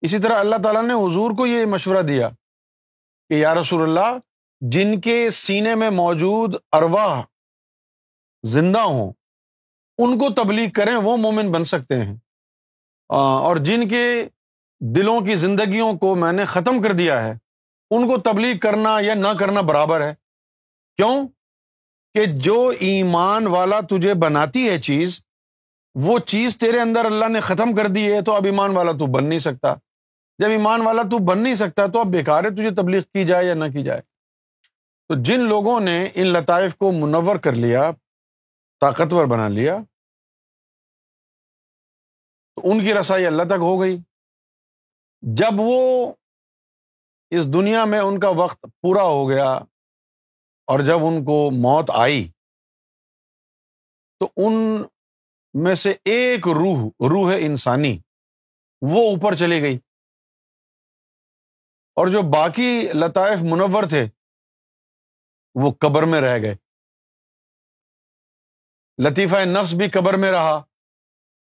اسی 0.00 0.18
طرح 0.18 0.38
اللہ 0.38 0.56
تعالیٰ 0.62 0.82
نے 0.82 0.94
حضور 0.94 1.30
کو 1.30 1.46
یہ 1.46 1.66
مشورہ 1.66 2.02
دیا 2.02 2.28
کہ 3.28 3.34
یا 3.34 3.54
رسول 3.54 3.82
اللہ، 3.82 4.18
جن 4.60 5.00
کے 5.00 5.30
سینے 5.30 5.74
میں 5.74 5.90
موجود 5.90 6.54
اروا 6.72 7.22
زندہ 8.42 8.78
ہوں، 8.78 9.12
ان 9.98 10.18
کو 10.18 10.34
تبلیغ 10.34 10.70
کریں، 10.70 10.96
وہ 10.96 11.16
مومن 11.16 11.52
بن 11.52 11.64
سکتے 11.64 12.04
ہیں۔ 12.04 12.16
اور 13.08 13.56
جن 13.56 13.88
کے 13.88 14.28
دلوں 14.80 15.20
کی 15.20 15.36
زندگیوں 15.36 15.94
کو 15.94 16.14
میں 16.14 16.32
نے 16.32 16.44
ختم 16.44 16.82
کر 16.82 16.92
دیا 16.92 17.24
ہے، 17.24 17.32
ان 17.90 18.08
کو 18.08 18.18
تبلیغ 18.18 18.58
کرنا 18.58 18.96
یا 19.00 19.14
نہ 19.14 19.28
کرنا 19.40 19.60
برابر 19.60 20.00
ہے۔ 20.00 20.14
کیوں؟ 20.96 21.28
کہ 22.14 22.24
جو 22.26 22.72
ایمان 22.80 23.46
والا 23.46 23.80
تجھے 23.80 24.14
بناتی 24.14 24.70
ہے 24.70 24.80
چیز، 24.80 25.20
وہ 25.94 26.18
چیز 26.18 26.58
تیرے 26.58 26.80
اندر 26.80 27.04
اللہ 27.04 27.28
نے 27.28 27.40
ختم 27.40 27.74
کر 27.74 27.86
دی 27.86 28.12
ہے، 28.12 28.22
تو 28.22 28.32
اب 28.32 28.44
ایمان 28.44 28.70
والا 28.70 28.92
تو 28.92 29.06
بن 29.06 29.24
نہیں 29.24 29.38
سکتا۔ 29.38 29.74
جب 30.38 30.48
ایمان 30.50 30.80
والا 30.80 31.02
تو 31.02 31.18
بن 31.18 31.38
نہیں 31.38 31.54
سکتا، 31.54 31.86
تو 31.86 32.00
اب 32.00 32.06
بیکار 32.06 32.44
ہے 32.44 32.50
تجھے 32.50 32.70
تبلیغ 32.70 33.00
کی 33.00 33.24
جائے 33.24 33.46
یا 33.46 33.54
نہ 33.54 33.64
کی 33.64 33.82
جائے۔ 33.82 34.00
تو 35.08 35.22
جن 35.22 35.40
لوگوں 35.40 35.80
نے 35.80 36.08
ان 36.14 36.26
لطائف 36.26 36.76
کو 36.76 36.92
منور 36.92 37.36
کر 37.36 37.52
لیا، 37.52 37.90
طاقتور 38.80 39.26
بنا 39.26 39.48
لیا، 39.48 39.78
تو 42.56 42.70
ان 42.70 42.84
کی 42.84 42.94
رسائی 42.94 43.26
اللہ 43.26 43.42
تک 43.42 43.60
ہو 43.60 43.80
گئی۔ 43.80 43.98
جب 45.22 45.50
وہ 45.56 46.12
اس 47.30 47.46
دنیا 47.46 47.84
میں 47.84 47.98
ان 47.98 48.20
کا 48.20 48.28
وقت 48.28 48.66
پورا 48.80 49.02
ہو 49.02 49.28
گیا 49.28 49.58
اور 50.66 50.80
جب 50.80 50.96
ان 50.96 51.24
کو 51.24 51.50
موت 51.50 51.90
آئی 51.94 52.30
تو 54.18 54.28
ان 54.36 54.82
میں 55.54 55.74
سے 55.74 55.90
ایک 55.90 56.40
روح 56.48 56.88
روح 56.88 57.34
انسانی، 57.40 57.98
وہ 58.82 59.10
اوپر 59.10 59.36
چلی 59.36 59.62
گئی۔ 59.62 59.76
اور 61.94 62.08
جو 62.08 62.22
باقی 62.32 62.88
لطائف 62.94 63.38
منور 63.42 63.82
تھے، 63.88 64.04
وہ 65.54 65.72
قبر 65.80 66.02
میں 66.02 66.20
رہ 66.20 66.42
گئے۔ 66.42 66.54
لطیفہ 69.08 69.36
نفس 69.36 69.74
بھی 69.74 69.90
قبر 69.90 70.14
میں 70.14 70.32
رہا 70.32 70.56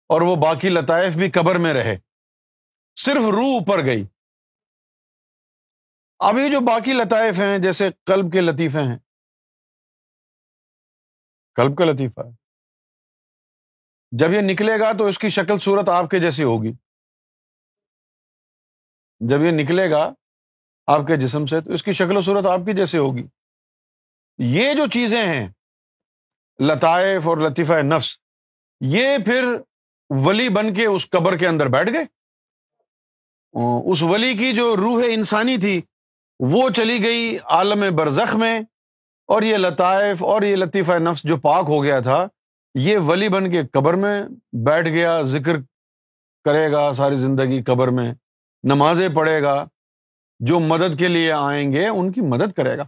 اور 0.09 0.21
وہ 0.21 0.37
باقی 0.37 0.69
لطائف 0.69 1.17
بھی 1.17 1.31
قبر 1.31 1.59
میں 1.59 1.75
رہے۔ 1.75 1.99
صرف 2.97 3.17
روح 3.17 3.59
اوپر 3.59 3.85
گئی۔ 3.85 4.05
ابھی 6.19 6.53
جو 6.53 6.59
باقی 6.67 6.93
لطائف 6.93 7.39
ہیں، 7.39 7.59
جیسے 7.59 7.85
قلب 8.05 8.33
کے 8.33 8.41
لطیفے 8.41 8.79
ہیں 8.79 9.06
کلب 11.57 11.79
کا 11.79 11.85
لطیفہ 11.85 12.21
ہے۔ 12.21 12.35
جب 14.11 14.33
یہ 14.33 14.41
نکلے 14.41 14.81
گا 14.81 14.93
تو 14.93 15.07
اس 15.07 15.19
کی 15.19 15.29
شکل 15.29 15.59
صورت 15.59 15.89
آپ 15.89 16.11
کے 16.11 16.21
جیسی 16.21 16.43
ہوگی۔ 16.43 16.73
جب 19.21 19.43
یہ 19.43 19.51
نکلے 19.51 19.91
گا 19.91 20.13
آپ 20.87 21.07
کے 21.07 21.17
جسم 21.17 21.47
سے 21.47 21.61
تو 21.61 21.73
اس 21.73 21.83
کی 21.83 21.93
شکل 21.93 22.17
و 22.17 22.21
صورت 22.21 22.47
آپ 22.47 22.59
کی 22.59 22.77
جیسے 22.77 22.99
ہوگی۔ 22.99 23.27
یہ 24.39 24.75
جو 24.75 24.87
چیزیں 24.87 25.27
ہیں، 25.27 25.49
لطائف 26.61 27.29
اور 27.29 27.39
لطیفہ 27.39 27.73
نفس، 27.73 28.19
یہ 28.81 29.19
پھر 29.25 29.45
ولی 30.11 30.49
بن 30.49 30.75
کے 30.75 30.87
اس 30.87 31.11
قبر 31.11 31.37
کے 31.37 31.49
اندر 31.49 31.67
بیٹھ 31.67 31.91
گئے۔ 31.93 32.05
اس 33.93 34.03
ولی 34.03 34.35
کی 34.35 34.53
جو 34.53 34.77
روح 34.77 35.03
انسانی 35.07 35.57
تھی، 35.57 35.83
وہ 36.41 36.71
چلی 36.71 37.05
گئی 37.05 37.39
عالم 37.45 37.97
برزخ 37.97 38.37
میں۔ 38.37 38.61
اور 39.29 39.43
یہ 39.43 39.57
لطائف 39.57 40.23
اور 40.23 40.43
یہ 40.43 40.57
لطیفہ 40.57 40.99
نفس 40.99 41.23
جو 41.23 41.37
پاک 41.37 41.65
ہو 41.69 41.83
گیا 41.83 42.01
تھا، 42.01 42.27
یہ 42.75 42.99
ولی 42.99 43.29
بن 43.29 43.51
کے 43.51 43.63
قبر 43.73 43.95
میں 43.95 44.23
بیٹھ 44.67 44.89
گیا، 44.89 45.23
ذکر 45.23 45.57
کرے 46.45 46.73
گا 46.73 46.93
ساری 46.95 47.17
زندگی 47.17 47.63
قبر 47.63 47.89
میں، 47.89 48.13
نمازیں 48.65 49.09
پڑھے 49.15 49.43
گا، 49.43 49.67
جو 50.41 50.61
مدد 50.61 50.99
کے 50.99 51.09
لیے 51.09 51.33
آئیں 51.33 51.73
گے، 51.73 51.87
ان 51.89 52.13
کی 52.13 52.21
مدد 52.21 52.53
کرے 52.53 52.77
گا۔ 52.79 52.85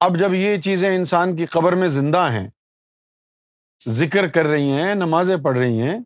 اب 0.00 0.18
جب 0.18 0.34
یہ 0.34 0.60
چیزیں 0.60 0.96
انسان 0.96 1.36
کی 1.36 1.46
قبر 1.46 1.72
میں 1.72 1.88
زندہ 1.88 2.28
ہیں، 2.32 2.48
ذکر 3.88 4.28
کر 4.28 4.46
رہی 4.46 4.70
ہیں، 4.70 4.94
نمازیں 4.94 5.36
پڑھ 5.36 5.58
رہی 5.58 5.80
ہیں، 5.80 5.98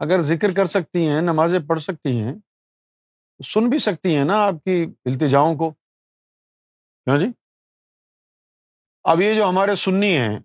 اگر 0.00 0.22
ذکر 0.22 0.52
کر 0.52 0.66
سکتی 0.66 1.06
ہیں، 1.08 1.20
نمازیں 1.20 1.58
پڑھ 1.58 1.82
سکتی 1.82 2.20
ہیں 2.20 2.34
سن 3.44 3.70
بھی 3.70 3.78
سکتی 3.78 4.16
ہیں 4.16 4.24
نا 4.24 4.34
آپ 4.34 4.64
کی 4.64 4.86
التجاؤں 5.04 5.54
کو۔ 5.54 5.70
کیوں 7.04 7.18
جی؟ 7.18 7.26
اب 9.04 9.20
یہ 9.20 9.34
جو 9.34 9.48
ہمارے 9.48 9.74
سنی 9.74 10.16
ہیں، 10.16 10.38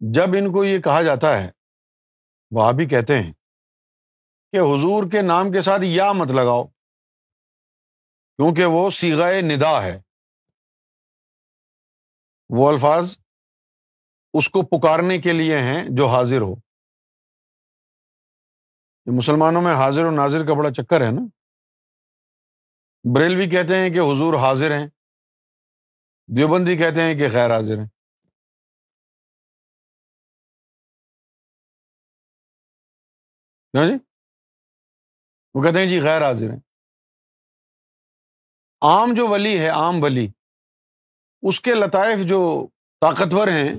جب 0.00 0.22
ان 0.22 0.52
کو 0.52 0.64
یہ 0.64 0.78
کہا 0.78 1.02
جاتا 1.02 1.38
ہے، 1.38 1.50
وہ 2.50 2.72
بھی 2.72 2.88
کہتے 2.88 3.18
ہیں 3.18 3.32
کہ 4.52 4.56
حضور 4.56 5.10
کے 5.10 5.22
نام 5.22 5.52
کے 5.52 5.60
ساتھ 5.60 5.82
یا 5.84 6.12
مت 6.12 6.28
لگاؤ، 6.30 6.64
کیونکہ 8.36 8.64
وہ 8.64 8.90
سیگائے 8.90 9.40
ندا 9.40 9.82
ہے۔ 9.82 10.02
وہ 12.50 12.72
الفاظ 12.72 13.18
اس 14.34 14.48
کو 14.48 14.62
پکارنے 14.62 15.18
کے 15.18 15.32
لیے 15.32 15.58
ہیں 15.58 15.84
جو 15.88 16.06
حاضر 16.06 16.40
ہو۔ 16.40 16.69
مسلمانوں 19.06 19.62
میں 19.62 19.72
حاضر 19.72 20.04
و 20.04 20.10
ناظر 20.10 20.46
کا 20.46 20.54
بڑا 20.54 20.72
چکر 20.72 21.00
ہے 21.00 21.10
نا۔ 21.10 21.20
بریلوی 23.14 23.50
کہتے 23.50 23.76
ہیں 23.76 23.90
کہ 23.90 23.98
حضور 23.98 24.34
حاضر 24.34 24.78
ہیں۔ 24.78 24.86
دیوبندی 26.36 26.76
کہتے 26.76 27.02
ہیں 27.02 27.14
کہ 27.14 27.28
غیر 27.32 27.50
حاضر 27.50 27.78
ہیں۔ 27.78 27.86
ہاں 33.76 33.88
جی؟ 33.88 33.94
وہ 35.54 35.62
کہتے 35.62 35.78
ہیں 35.78 35.86
جی 35.86 36.00
غیر 36.02 36.22
حاضر 36.22 36.50
ہیں۔ 36.50 36.60
عام 38.80 39.14
جو 39.16 39.28
ولی 39.28 39.58
ہے، 39.58 39.68
عام 39.68 40.02
ولی، 40.02 40.28
اس 41.42 41.60
کے 41.60 41.74
لطائف 41.74 42.28
جو 42.28 42.66
طاقتور 43.00 43.48
ہیں، 43.48 43.74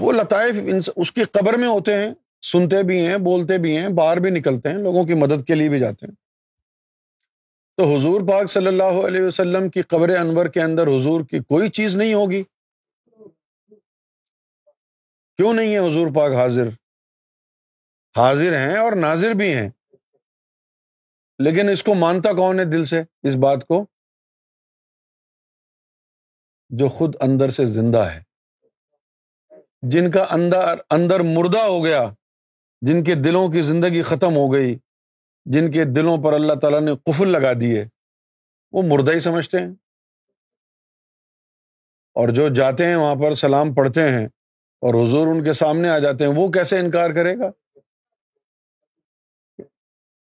وہ 0.00 0.12
لطائف 0.12 0.54
اس 0.96 1.12
کی 1.12 1.24
قبر 1.24 1.58
میں 1.58 1.68
ہوتے 1.68 1.94
ہیں۔ 1.94 2.14
سنتے 2.42 2.82
بھی 2.82 3.06
ہیں، 3.06 3.16
بولتے 3.16 3.58
بھی 3.58 3.76
ہیں، 3.76 3.88
باہر 3.88 4.16
بھی 4.16 4.30
نکلتے 4.30 4.68
ہیں، 4.68 4.76
لوگوں 4.76 5.04
کی 5.04 5.14
مدد 5.14 5.46
کے 5.46 5.54
لیے 5.54 5.68
بھی 5.68 5.80
جاتے 5.80 6.06
ہیں۔ 6.06 6.14
تو 7.76 7.96
حضور 7.96 8.20
پاک 8.28 8.50
صلی 8.50 8.66
اللہ 8.66 9.06
علیہ 9.06 9.22
وسلم 9.22 9.68
کی 9.68 9.82
قبر 9.82 10.08
انور 10.08 10.46
کے 10.46 10.62
اندر 10.62 10.86
حضور 10.86 11.24
کی 11.24 11.38
کوئی 11.38 11.70
چیز 11.70 11.96
نہیں 11.96 12.14
ہوگی؟ 12.14 12.42
کیوں 15.36 15.54
نہیں 15.54 15.72
ہے 15.72 15.78
حضور 15.78 16.06
پاک 16.14 16.32
حاضر؟ 16.32 16.68
حاضر 18.16 18.56
ہیں 18.56 18.76
اور 18.76 18.92
ناظر 18.92 19.30
بھی 19.30 19.54
ہیں۔ 19.54 19.70
لیکن 21.38 21.68
اس 21.68 21.82
کو 21.82 21.94
مانتا 21.94 22.32
کون 22.32 22.58
ہے 22.58 22.64
دل 22.64 22.84
سے؟ 22.84 23.02
اس 23.22 23.34
بات 23.34 23.66
کو 23.66 23.86
جو 26.70 26.88
خود 26.88 27.14
اندر 27.20 27.50
سے 27.50 27.66
زندہ 27.66 27.98
ہے۔ 27.98 28.22
جن 29.82 30.10
کا 30.10 30.26
اندر 30.30 30.78
اندر 30.90 31.20
مردہ 31.20 31.58
ہو 31.58 31.84
گیا 31.84 32.02
جن 32.80 33.04
کے 33.04 33.14
دلوں 33.14 33.48
کی 33.48 33.62
زندگی 33.62 34.02
ختم 34.02 34.36
ہو 34.36 34.52
گئی، 34.52 34.76
جن 35.44 35.70
کے 35.70 35.84
دلوں 35.84 36.24
پر 36.24 36.32
اللہ 36.32 36.52
تعالیٰ 36.52 36.80
نے 36.80 36.90
قفل 36.96 37.28
لگا 37.28 37.52
دیے 37.60 37.84
وہ 38.72 38.82
مردہ 38.82 39.12
ہی 39.12 39.20
سمجھتے 39.20 39.58
ہیں۔ 39.58 39.70
اور 42.14 42.28
جو 42.28 42.48
جاتے 42.48 42.86
ہیں 42.86 42.96
وہاں 42.96 43.14
پر 43.14 43.34
سلام 43.34 43.74
پڑھتے 43.74 44.08
ہیں 44.08 44.26
اور 44.80 45.06
حضور 45.06 45.26
ان 45.26 45.44
کے 45.44 45.52
سامنے 45.52 45.88
آ 45.88 45.98
جاتے 45.98 46.24
ہیں، 46.24 46.32
وہ 46.36 46.48
کیسے 46.48 46.78
انکار 46.78 47.10
کرے 47.10 47.38
گا؟ 47.38 47.50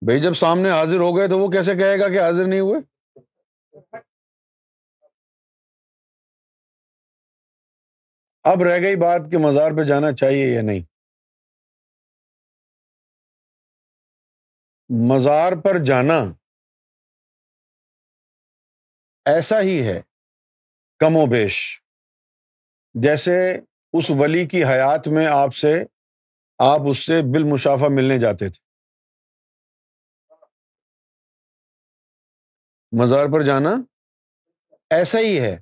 بھائی 0.02 0.20
جب 0.20 0.34
سامنے 0.34 0.70
حاضر 0.70 0.96
ہو 0.96 1.16
گئے 1.16 1.28
تو 1.28 1.38
وہ 1.38 1.48
کیسے 1.48 1.74
کہے 1.74 2.00
گا 2.00 2.08
کہ 2.08 2.20
حاضر 2.20 2.46
نہیں 2.46 2.60
ہوئے؟ 2.60 2.80
اب 8.44 8.62
رہ 8.62 8.80
گئی 8.80 8.96
بات 8.96 9.20
کہ 9.30 9.38
مزار 9.38 9.70
پہ 9.76 9.82
جانا 9.82 10.12
چاہیے 10.12 10.54
یا 10.54 10.62
نہیں۔ 10.62 10.97
مزار 14.88 15.52
پر 15.64 15.84
جانا 15.84 16.18
ایسا 19.24 19.60
ہی 19.60 19.88
ہے، 19.88 20.00
کم 20.98 21.16
و 21.16 21.26
بیش۔ 21.26 21.82
جیسے 22.94 23.60
اس 23.92 24.10
ولی 24.10 24.46
کی 24.46 24.64
حیات 24.64 25.08
میں 25.08 25.26
آپ 25.26 25.54
سے، 25.54 25.84
آپ 26.58 26.80
اس 26.90 27.06
سے 27.06 27.12
بالمشافہ 27.32 27.84
ملنے 27.90 28.18
جاتے 28.18 28.48
تھے۔ 28.48 28.68
مزار 33.02 33.24
پر 33.32 33.42
جانا 33.42 33.70
ایسا 34.90 35.18
ہی 35.18 35.40
ہے 35.40 35.56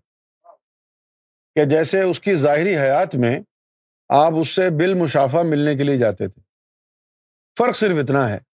کہ 1.54 1.64
جیسے 1.70 2.02
اس 2.02 2.20
کی 2.20 2.34
ظاہری 2.34 2.76
حیات 2.76 3.14
میں 3.14 3.40
آپ 4.08 4.32
اس 4.40 4.48
سے 4.48 4.62
بالمشافہ 4.70 5.36
ملنے 5.44 5.76
کے 5.76 5.84
لیے 5.84 5.98
جاتے 5.98 6.28
تھے۔ 6.28 6.42
فرق 7.58 7.76
صرف 7.76 7.96
اتنا 8.02 8.28
ہے۔ 8.28 8.55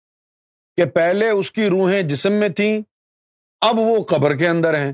کہ 0.80 0.86
پہلے 0.86 1.30
اس 1.30 1.52
کی 1.52 1.70
روحیں 1.70 2.02
جسم 2.02 2.34
میں 2.34 2.50
تھیں، 2.50 2.82
اب 3.62 3.80
وہ 3.80 4.04
قبر 4.04 4.36
کے 4.36 4.48
اندر 4.48 4.74
ہیں۔ 4.74 4.94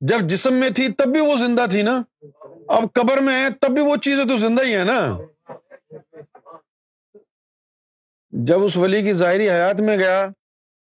جب 0.00 0.20
جسم 0.20 0.54
میں 0.54 0.70
تھی 0.70 0.92
تب 0.92 1.04
بھی 1.04 1.20
وہ 1.20 1.36
زندہ 1.36 1.64
تھی 1.70 1.82
نا۔ 1.82 2.02
اب 2.68 2.82
قبر 2.94 3.20
میں 3.20 3.44
ہے 3.44 3.50
تب 3.60 3.68
بھی 3.68 3.82
وہ 3.82 3.96
چیزیں 3.96 4.24
تو 4.24 4.36
زندہ 4.36 4.62
ہی 4.62 4.76
ہے 4.76 4.84
نا۔ 4.84 5.18
جب 8.30 8.64
اس 8.64 8.76
ولی 8.76 9.02
کی 9.02 9.12
ظاہری 9.12 9.50
حیات 9.50 9.80
میں 9.80 9.98
گیا، 9.98 10.26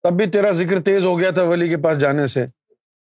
تب 0.03 0.11
بھی 0.11 0.25
تیرا 0.25 0.51
ذکر 0.51 0.81
تیز 0.81 1.03
ہو 1.03 1.19
گیا 1.19 1.31
تھا 1.31 1.43
ولی 1.43 1.69
کے 1.69 1.77
پاس 1.77 1.99
جانے 1.99 2.27
سے۔ 2.27 2.45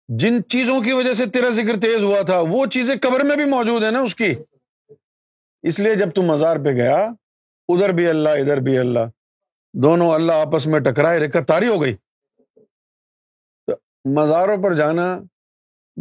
جن 0.07 0.43
چیزوں 0.49 0.81
کی 0.81 0.91
وجہ 0.91 1.13
سے 1.13 1.25
تیرا 1.25 1.49
ذکر 1.49 1.79
تیز 1.81 2.03
ہوا 2.03 2.21
تھا، 2.21 2.39
وہ 2.39 2.65
چیزیں 2.65 2.95
قبر 3.01 3.19
میں 3.19 3.35
بھی 3.35 3.45
موجود 3.45 3.83
ہیں 3.83 3.91
نا 3.91 3.99
اس 3.99 4.15
کی۔ 4.15 4.35
اس 5.63 5.79
لیے 5.79 5.95
جب 5.95 6.11
تم 6.11 6.21
مزار 6.21 6.55
پہ 6.55 6.69
گیا، 6.69 6.95
ادھر 7.67 7.89
بھی 7.89 8.07
اللہ، 8.07 8.29
ادھر 8.29 8.57
بھی 8.57 8.77
اللہ۔ 8.77 9.20
دونوں 9.73 10.11
اللہ 10.11 10.31
آپس 10.31 10.67
میں 10.67 10.79
ٹکرائے 10.79 11.19
رکت 11.19 11.47
تاری 11.47 11.67
ہو 11.67 11.81
گئی۔ 11.81 11.95
تو 13.67 13.75
مزاروں 14.05 14.63
پر 14.63 14.75
جانا 14.75 15.19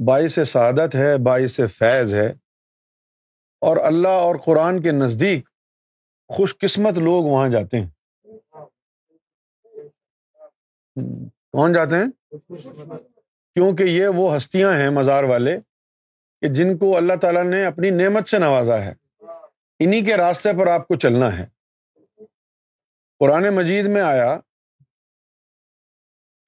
باعث 0.07 0.39
سعادت 0.47 0.95
ہے، 0.95 1.19
باعث 1.19 1.61
فیض 1.79 2.15
ہے۔ 2.15 2.31
اور 3.61 3.77
اللہ 3.77 4.09
اور 4.09 4.37
قرآن 4.45 4.83
کے 4.83 4.93
نزدیک 4.93 5.49
خوش 6.29 6.59
قسمت 6.59 6.99
لوگ 6.99 7.25
وہاں 7.25 7.49
جاتے 7.49 7.81
ہیں۔ 7.81 7.89
کون 11.53 11.73
جاتے 11.73 11.97
ہیں؟ 11.97 12.37
کیونکہ 13.55 13.83
یہ 13.83 14.07
وہ 14.07 14.37
ہستیاں 14.37 14.77
ہیں 14.77 14.91
مزار 14.91 15.25
والے 15.25 15.59
کہ 16.41 16.49
جن 16.49 16.79
کو 16.79 16.97
اللہ 16.97 17.13
تعالیٰ 17.21 17.45
نے 17.45 17.65
اپنی 17.65 17.91
نعمت 17.91 18.29
سے 18.29 18.39
نوازا 18.39 18.85
ہے۔ 18.85 18.95
انہیں 19.79 20.05
کے 20.05 20.17
راستے 20.17 20.51
پر 20.59 20.67
آپ 20.67 20.89
کو 20.89 20.95
چلنا 20.95 21.39
ہے۔ 21.39 21.60
قرآن 23.21 23.55
مجید 23.55 23.87
میں 23.87 24.01
آیا 24.01 24.41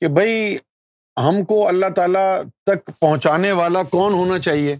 کہ 0.01 0.09
بھائی 0.09 0.57
ہم 1.17 1.45
کو 1.45 1.69
اللہ 1.69 1.87
تعالیٰ 1.97 2.43
تک 2.43 2.91
پہنچانے 3.01 3.53
والا 3.53 3.83
کون 3.83 4.13
ہونا 4.13 4.39
چاہیے؟ 4.39 4.77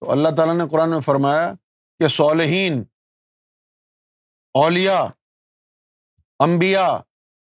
تو 0.00 0.10
اللہ 0.10 0.28
تعالیٰ 0.36 0.56
نے 0.56 0.64
قرآن 0.70 0.90
میں 0.90 1.00
فرمایا 1.00 1.54
کہ 1.98 2.08
صالحین 2.08 2.84
اولیا 4.54 5.06
امبیا 6.38 6.98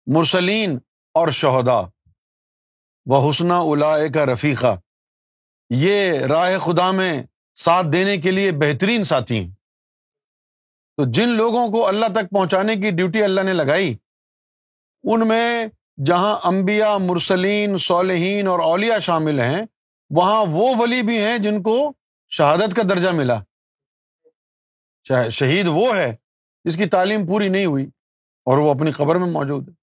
مرسلین 0.06 0.78
اور 1.14 1.28
شہدا 1.28 1.80
و 3.06 3.30
حسنہ 3.30 3.52
الا 3.52 3.96
کا 4.14 4.26
رفیقہ 4.26 4.76
یہ 5.70 6.12
راہ 6.20 6.58
خدا 6.58 6.90
میں 6.90 7.22
ساتھ 7.54 7.86
دینے 7.92 8.16
کے 8.16 8.30
لیے 8.30 8.52
بہترین 8.52 9.04
ساتھی 9.04 9.44
ہیں۔ 9.44 9.57
تو 10.98 11.04
جن 11.12 11.28
لوگوں 11.28 11.68
کو 11.68 11.86
اللہ 11.86 12.06
تک 12.14 12.30
پہنچانے 12.30 12.74
کی 12.76 12.90
ڈیوٹی 12.90 13.22
اللہ 13.22 13.40
نے 13.40 13.52
لگائی، 13.52 13.96
ان 15.02 15.28
میں 15.28 15.66
جہاں 16.06 16.34
امبیا 16.44 16.96
مرسلین، 16.98 17.76
صالحین 17.78 18.46
اور 18.46 18.60
اولیا 18.60 18.98
شامل 18.98 19.40
ہیں، 19.40 19.60
وہاں 20.10 20.44
وہ 20.48 20.74
ولی 20.78 21.02
بھی 21.02 21.18
ہیں 21.18 21.38
جن 21.38 21.62
کو 21.62 21.92
شہادت 22.28 22.74
کا 22.76 22.82
درجہ 22.88 23.08
ملا۔ 23.08 23.38
شہید 25.30 25.66
وہ 25.68 25.96
ہے 25.96 26.16
جس 26.64 26.76
کی 26.76 26.86
تعلیم 26.86 27.26
پوری 27.26 27.48
نہیں 27.48 27.66
ہوئی 27.66 27.86
اور 28.46 28.58
وہ 28.58 28.70
اپنی 28.70 28.90
قبر 28.90 29.16
میں 29.16 29.30
موجود 29.32 29.68
ہے۔ 29.68 29.74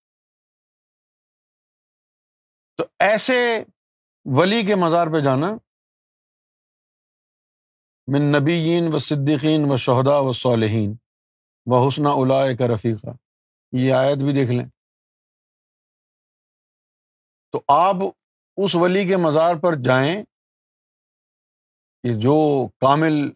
تو 2.78 2.84
ایسے 3.00 3.64
ولی 4.26 4.64
کے 4.66 4.76
مزار 4.76 5.08
پہ 5.08 5.20
جانا، 5.20 5.54
من 8.08 8.22
نبیین 8.32 8.94
و 8.94 9.00
صدیقین 9.00 9.72
و 9.72 9.78
شہدا 9.78 10.20
و 10.20 10.32
صالحین۔ 10.34 10.94
و 11.66 11.76
الا 12.06 12.56
کا 12.56 12.74
رفیقہ 12.76 13.08
یہ 13.72 13.94
آیت 13.94 14.18
بھی 14.18 14.34
دیکھ 14.34 14.52
لیں۔ 14.52 14.70
تو 17.52 17.62
آپ 17.68 17.96
اس 18.58 18.76
ولی 18.76 19.08
کے 19.08 19.18
مزار 19.18 19.56
پر 19.56 19.74
جائیں 19.86 20.24
کہ 22.04 22.14
جو 22.14 22.68
کامل 22.68 23.32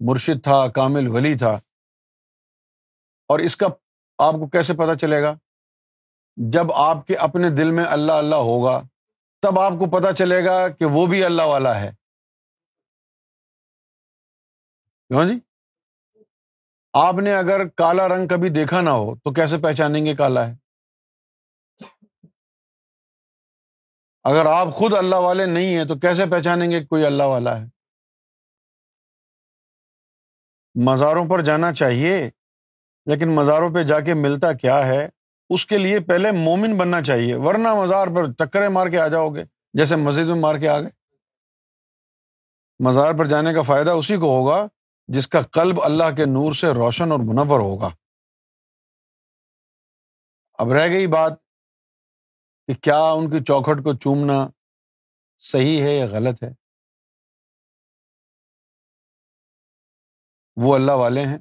مرشد 0.00 0.44
تھا، 0.44 0.70
کامل 0.70 1.08
ولی 1.08 1.38
تھا۔ 1.38 1.52
اور 3.28 3.38
اس 3.38 3.56
کا 3.56 3.66
آپ 4.18 4.32
کو 4.32 4.48
کیسے 4.48 4.72
پتہ 4.72 4.94
چلے 4.94 5.22
گا؟ 5.22 5.34
جب 6.36 6.72
آپ 6.72 7.06
کے 7.06 7.16
اپنے 7.16 7.48
دل 7.56 7.70
میں 7.70 7.84
اللہ 7.84 8.12
اللہ 8.12 8.34
ہوگا، 8.34 8.82
تب 9.42 9.58
آپ 9.58 9.72
کو 9.72 10.00
پتہ 10.00 10.12
چلے 10.12 10.44
گا 10.44 10.68
کہ 10.68 10.84
وہ 10.84 11.06
بھی 11.06 11.24
اللہ 11.24 11.42
والا 11.42 11.80
ہے۔ 11.80 11.90
کیوں 15.08 15.24
جی؟ 15.24 15.55
آپ 16.98 17.14
نے 17.14 17.34
اگر 17.34 17.68
کالا 17.68 18.08
رنگ 18.08 18.28
کبھی 18.28 18.48
دیکھا 18.48 18.80
نہ 18.80 18.90
ہو، 18.90 19.16
تو 19.16 19.32
کیسے 19.32 19.56
پہچانیں 19.58 20.06
گے 20.06 20.14
کالا 20.14 20.48
ہے؟ 20.48 20.54
اگر 24.24 24.46
آپ 24.46 24.68
خود 24.72 24.92
اللہ 24.94 25.16
والے 25.16 25.46
نہیں 25.46 25.76
ہیں، 25.76 25.84
تو 25.84 25.94
کیسے 25.94 26.26
پہچانیں 26.30 26.70
گے 26.70 26.84
کوئی 26.84 27.06
اللہ 27.06 27.22
والا 27.22 27.60
ہے؟ 27.60 27.66
مزاروں 30.74 31.28
پر 31.28 31.42
جانا 31.42 31.72
چاہیے، 31.72 32.30
لیکن 33.06 33.28
مزاروں 33.28 33.74
پہ 33.74 33.82
جا 33.82 34.00
کے 34.00 34.14
ملتا 34.14 34.52
کیا 34.52 34.88
ہے؟ 34.88 35.08
اس 35.48 35.66
کے 35.66 35.78
لیے 35.78 36.00
پہلے 36.00 36.30
مومن 36.32 36.78
بننا 36.78 37.02
چاہیے، 37.02 37.34
ورنہ 37.34 37.74
مزار 37.74 38.06
پر 38.06 38.32
چکرے 38.32 38.68
مار 38.68 38.86
کے 38.86 39.00
آ 39.00 39.08
جاؤ 39.08 39.30
گے، 39.30 39.44
جیسے 39.72 39.96
مسجد 39.96 40.26
میں 40.26 40.40
مار 40.40 40.54
کے 40.54 40.68
آ 40.68 40.80
گئے۔ 40.80 40.90
مزار 42.78 43.14
پر 43.14 43.26
جانے 43.26 43.54
کا 43.54 43.62
فائدہ 43.62 43.90
اسی 43.90 44.16
کو 44.16 44.36
ہوگا 44.36 44.66
جس 45.08 45.28
کا 45.28 45.38
قلب 45.42 45.82
اللہ 45.84 46.16
کے 46.16 46.24
نور 46.24 46.52
سے 46.52 46.66
روشن 46.66 47.12
اور 47.12 47.18
منور 47.18 47.60
ہوگا۔ 47.60 47.88
اب 50.54 50.66
رہ 50.72 50.88
گئی 50.88 51.06
بات 51.06 51.32
کہ 52.66 52.74
کیا 52.74 52.98
ان 52.98 53.30
کی 53.30 53.44
چوکھٹ 53.44 53.84
کو 53.84 53.94
چومنا 53.96 54.50
صحیح 55.38 55.82
ہے 55.82 55.92
یا 55.92 56.06
غلط 56.06 56.42
ہے؟ 56.42 56.48
وہ 60.56 60.74
اللہ 60.74 60.92
والے 60.92 61.20
ہیں۔ 61.20 61.38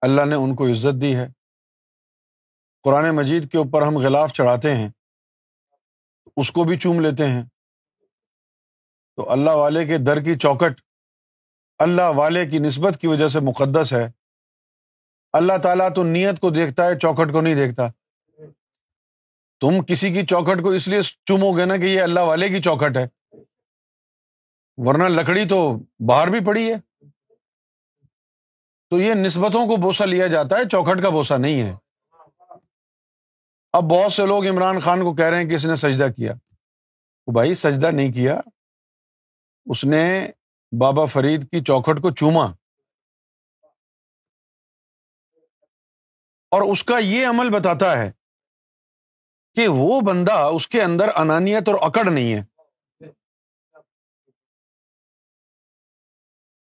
اللہ 0.00 0.20
نے 0.28 0.34
ان 0.34 0.56
کو 0.56 0.66
عزت 0.66 1.02
دی 1.02 1.16
ہے۔ 1.16 1.26
قرآن 2.82 3.16
مجید 3.16 3.52
کے 3.52 3.58
اوپر 3.58 3.82
ہم 3.82 3.98
غلاف 3.98 4.32
چڑھاتے 4.32 4.74
ہیں۔ 4.74 4.88
اس 6.36 6.50
کو 6.50 6.64
بھی 6.64 6.78
چوم 6.78 7.00
لیتے 7.00 7.22
ہیں۔ 7.22 7.42
تو 9.16 9.32
اللہ 9.32 9.50
والے 9.50 9.86
کے 9.86 9.98
در 10.06 10.16
کی 10.16 10.38
چوکٹ 10.38 10.89
اللہ 11.80 12.02
والے 12.02 12.46
کی 12.46 12.58
نسبت 12.58 12.98
کی 13.00 13.06
وجہ 13.06 13.28
سے 13.28 13.40
مقدس 13.40 13.92
ہے۔ 13.92 14.10
اللہ 15.32 15.52
تعالیٰ 15.62 15.94
تو 15.94 16.04
نیت 16.04 16.40
کو 16.40 16.50
دیکھتا 16.50 16.86
ہے، 16.86 16.98
چوکھٹ 16.98 17.32
کو 17.32 17.40
نہیں 17.40 17.54
دیکھتا۔ 17.54 17.88
تم 19.60 19.84
کسی 19.84 20.12
کی 20.12 20.26
چوکھٹ 20.26 20.62
کو 20.62 20.70
اس 20.70 20.88
لیے 20.88 21.02
چومو 21.02 21.56
گے 21.56 21.64
نا 21.64 21.76
کہ 21.76 21.82
یہ 21.82 22.02
اللہ 22.02 22.20
والے 22.20 22.48
کی 22.48 22.62
چوکھٹ 22.62 22.96
ہے۔ 22.96 23.36
ورنہ 24.76 25.04
لکڑی 25.04 25.48
تو 25.48 25.76
باہر 26.06 26.28
بھی 26.28 26.38
پڑی 26.46 26.72
ہے۔ 26.72 27.06
تو 28.90 29.00
یہ 29.00 29.14
نسبتوں 29.14 29.66
کو 29.66 29.76
بوسا 29.76 30.04
لیا 30.04 30.26
جاتا 30.26 30.56
ہے، 30.56 30.68
چوکھٹ 30.68 31.02
کا 31.02 31.08
بوسا 31.08 31.36
نہیں 31.36 31.62
ہے۔ 31.62 31.74
اب 33.72 33.82
بہت 33.82 34.12
سے 34.12 34.26
لوگ 34.26 34.46
عمران 34.46 34.80
خان 34.80 35.00
کو 35.00 35.14
کہہ 35.14 35.24
رہے 35.24 35.42
ہیں 35.42 35.48
کہ 35.48 35.54
اس 35.54 35.64
نے 35.64 35.76
سجدہ 35.76 36.06
کیا۔ 36.16 36.32
بھائی 37.32 37.54
سجدہ 37.54 37.90
نہیں 37.90 38.12
کیا۔ 38.12 38.40
اس 39.66 39.84
نے 39.84 40.30
بابا 40.78 41.04
فرید 41.04 41.50
کی 41.50 41.64
چوکھٹ 41.64 42.02
کو 42.02 42.10
چوما۔ 42.10 42.44
اور 46.50 46.72
اس 46.72 46.84
کا 46.84 46.98
یہ 46.98 47.26
عمل 47.26 47.50
بتاتا 47.50 47.98
ہے 47.98 48.12
کہ 49.54 49.68
وہ 49.68 50.00
بندہ 50.00 50.32
اس 50.32 50.68
کے 50.68 50.82
اندر 50.82 51.08
انانیت 51.16 51.68
اور 51.68 51.76
اکڑ 51.80 52.10
نہیں 52.10 52.34
ہے۔ 52.34 52.40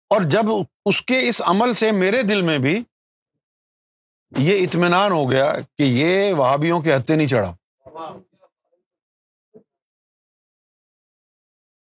اور 0.09 0.21
جب 0.29 0.41
اس 0.85 1.01
کے 1.01 1.29
اس 1.29 1.41
عمل 1.45 1.73
سے 1.73 1.91
میرے 1.91 2.21
دل 2.21 2.41
میں 2.41 2.57
بھی 2.57 2.83
یہ 4.37 4.65
اطمینان 4.65 5.11
ہو 5.11 5.31
گیا 5.31 5.53
کہ 5.77 5.83
یہ 5.83 6.33
وہابیوں 6.33 6.81
کے 6.81 6.95
ہتھے 6.95 7.15
نہیں 7.15 7.27
چڑھا۔ 7.27 7.55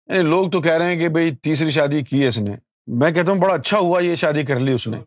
یعنی 0.07 0.23
لوگ 0.23 0.51
تو 0.51 0.63
کہہ 0.63 0.73
رہے 0.73 0.87
ہیں 0.87 0.97
کہ 0.97 1.09
بھائی 1.09 1.37
تیسری 1.37 1.71
شادی 1.71 2.05
کی 2.05 2.23
ہے 2.23 2.29
اس 2.29 2.39
نے۔ 2.39 2.57
میں 2.87 3.13
کہتا 3.13 3.33
ہوں 3.33 3.41
بڑا 3.41 3.55
اچھا 3.55 3.79
ہوا 3.79 4.01
یہ 4.01 4.17
شادی 4.17 4.47
کر 4.47 4.59
لی 4.61 4.73
اس 4.73 4.87
نے۔ 4.87 4.99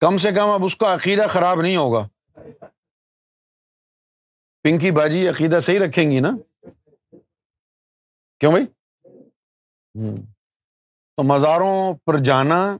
کم 0.00 0.18
سے 0.18 0.30
کم 0.30 0.48
اب 0.48 0.64
اس 0.64 0.76
کا 0.76 0.94
عقیدہ 0.94 1.26
خراب 1.28 1.60
نہیں 1.60 1.76
ہوگا۔ 1.76 2.08
پنکی 4.62 4.90
باجی 4.90 5.28
عقیدہ 5.28 5.60
صحیح 5.60 5.78
رکھیں 5.78 6.10
گی 6.10 6.20
نا؟ 6.20 6.30
کیوں 8.40 8.52
بھائی 8.52 8.66
تو 11.16 11.22
مزاروں 11.22 11.98
پر 11.98 12.18
جانا 12.24 12.76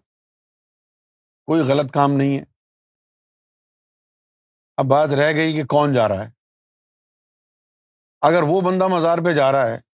کوئی 1.47 1.63
غلط 1.63 1.93
کام 1.93 2.13
نہیں 2.13 2.39
ہے۔ 2.39 2.45
اب 4.77 4.85
بات 4.85 5.09
رہ 5.09 5.33
گئی 5.33 5.53
کہ 5.53 5.65
کون 5.65 5.95
جا 5.95 6.09
رہا 6.09 6.25
ہے۔ 6.25 6.31
اگر 8.21 8.43
وہ 8.43 8.61
بندہ 8.61 8.89
مزار 8.89 9.19
پہ 9.25 9.35
جا 9.35 9.53
رہا 9.53 9.67
ہے 9.67 9.86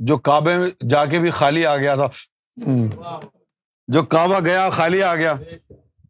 جو 0.00 0.18
کعبے 0.18 0.58
میں 0.58 0.70
جا 0.90 1.06
کے 1.06 1.18
بھی 1.18 1.30
خالی 1.30 1.66
آ 1.66 1.76
گیا 1.76 1.94
تھا۔ 1.94 2.08
جو 3.88 4.02
کعبہ 4.02 4.40
گیا 4.44 4.70
خالی 4.70 5.02
آ 5.02 5.14
گیا، 5.14 5.34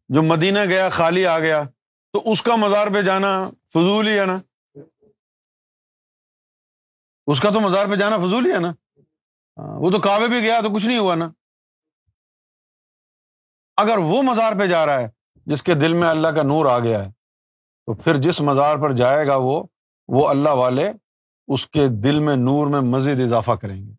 جو 0.08 0.22
مدینہ 0.22 0.58
گیا 0.68 0.88
خالی 0.88 1.26
آ 1.26 1.38
گیا، 1.38 1.62
تو 2.12 2.32
اس 2.32 2.42
کا 2.42 2.56
مزار 2.56 2.86
پہ 2.94 3.02
جانا 3.02 3.50
فضول 3.72 4.08
ہی 4.08 4.18
ہے 4.18 4.26
نا۔ 4.26 4.38
اس 7.26 7.40
کا 7.40 7.50
تو 7.50 7.60
مزار 7.60 7.86
پہ 7.86 7.94
جانا 7.94 8.18
فضول 8.18 8.46
ہی 8.46 8.52
ہے 8.52 8.58
نا۔ 8.58 8.70
ہاں، 9.56 9.80
وہ 9.80 9.90
تو 9.90 10.00
کعبے 10.00 10.28
بھی 10.28 10.40
گیا 10.40 10.60
تو 10.60 10.74
کچھ 10.74 10.86
نہیں 10.86 10.98
ہوا 10.98 11.14
نا۔ 11.14 11.30
اگر 13.76 13.98
وہ 13.98 14.22
مزار 14.22 14.52
پہ 14.58 14.66
جا 14.66 14.86
رہا 14.86 14.98
ہے، 15.00 15.08
جس 15.46 15.62
کے 15.62 15.74
دل 15.74 15.92
میں 15.92 16.08
اللہ 16.08 16.28
کا 16.28 16.42
نور 16.42 16.66
آ 16.66 16.78
گیا 16.78 17.04
ہے، 17.04 17.10
تو 17.86 17.94
پھر 17.94 18.16
جس 18.16 18.40
مزار 18.40 18.76
پر 18.76 18.92
جائے 18.92 19.26
گا 19.26 19.36
وہ 19.36 19.62
وہ 20.08 20.28
اللہ 20.28 20.48
والے 20.48 20.92
اس 21.54 21.66
کے 21.66 21.80
دل 22.04 22.18
میں 22.18 22.36
نور 22.36 22.70
میں 22.70 22.80
مزید 22.80 23.20
اضافہ 23.24 23.50
کریں 23.50 23.86
گے۔ 23.86 23.94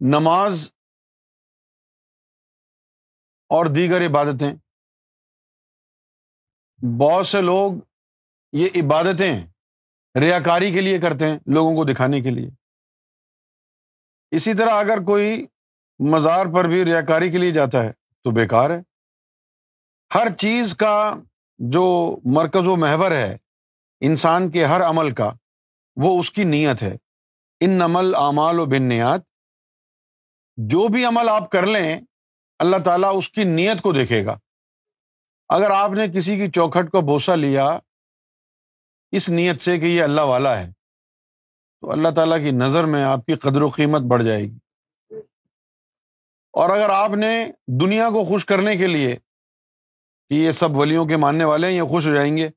نماز 0.00 0.72
اور 3.48 3.66
دیگر 3.66 4.06
عبادتیں۔ 4.06 4.54
بہت 7.00 7.26
سے 7.26 7.40
لوگ 7.40 7.72
یہ 8.52 8.68
عبادتیں 8.76 9.46
ریا 10.20 10.40
کاری 10.40 10.72
کے 10.72 10.80
لیے 10.80 11.00
کرتے 11.00 11.24
ہیں 11.24 11.38
لوگوں 11.46 11.76
کو 11.76 11.92
دکھانے 11.92 12.20
کے 12.20 12.30
لیے۔ 12.30 12.50
اسی 14.30 14.54
طرح 14.54 14.70
اگر 14.70 14.96
کوئی 14.96 15.46
مزار 16.14 16.46
پر 16.54 16.64
بھی 16.64 16.84
ریا 16.84 17.00
کاری 17.00 17.30
کے 17.30 17.38
لیے 17.38 17.50
جاتا 17.50 17.82
ہے 17.82 17.92
تو 17.92 18.30
بیکار 18.30 18.70
ہے۔ 18.70 18.80
ہر 20.14 20.32
چیز 20.38 20.76
کا 20.76 21.14
جو 21.60 22.16
مرکز 22.24 22.66
و 22.66 22.76
محور 22.76 23.10
ہے، 23.10 23.36
انسان 24.00 24.50
کے 24.50 24.64
ہر 24.64 24.80
عمل 24.80 25.14
کا، 25.14 25.32
وہ 25.96 26.20
اس 26.20 26.30
کی 26.30 26.44
نیت 26.44 26.82
ہے۔ 26.82 26.96
ان 27.60 27.82
عمل 27.82 28.14
اعمال 28.14 28.60
و 28.60 28.66
بنیاد 28.66 29.18
جو 30.56 30.88
بھی 30.88 31.04
عمل 31.04 31.28
آپ 31.28 31.50
کر 31.50 31.66
لیں، 31.66 32.00
اللہ 32.58 32.76
تعالیٰ 32.84 33.12
اس 33.16 33.28
کی 33.28 33.44
نیت 33.44 33.82
کو 33.82 33.92
دیکھے 33.92 34.24
گا۔ 34.24 34.38
اگر 35.48 35.70
آپ 35.70 35.90
نے 35.90 36.08
کسی 36.08 36.36
کی 36.36 36.50
چوکھٹ 36.50 36.90
کو 36.90 37.00
بوسا 37.00 37.34
لیا، 37.34 37.78
اس 39.12 39.28
نیت 39.28 39.60
سے 39.60 39.78
کہ 39.78 39.86
یہ 39.86 40.02
اللہ 40.02 40.20
والا 40.20 40.58
ہے، 40.58 40.72
تو 41.80 41.92
اللہ 41.92 42.08
تعالیٰ 42.16 42.38
کی 42.38 42.50
نظر 42.50 42.84
میں 42.84 43.04
آپ 43.04 43.26
کی 43.26 43.34
قدر 43.34 43.62
و 43.62 43.68
قیمت 43.68 44.00
بڑھ 44.00 44.22
جائے 44.24 44.42
گی۔ 44.42 44.58
اور 46.52 46.70
اگر 46.70 46.90
آپ 46.90 47.10
نے 47.10 47.46
دنیا 47.80 48.08
کو 48.08 48.24
خوش 48.24 48.44
کرنے 48.44 48.76
کے 48.76 48.86
لیے 48.86 49.16
کہ 50.30 50.34
یہ 50.34 50.52
سب 50.52 50.68
ولیوں 50.70 51.06
کے 51.06 51.16
ماننے 51.16 51.44
والے 51.44 51.66
ہیں، 51.66 51.74
یہ 51.74 51.82
خوش 51.82 52.06
ہو 52.06 52.14
جائیں 52.14 52.36
گے۔ 52.36 52.50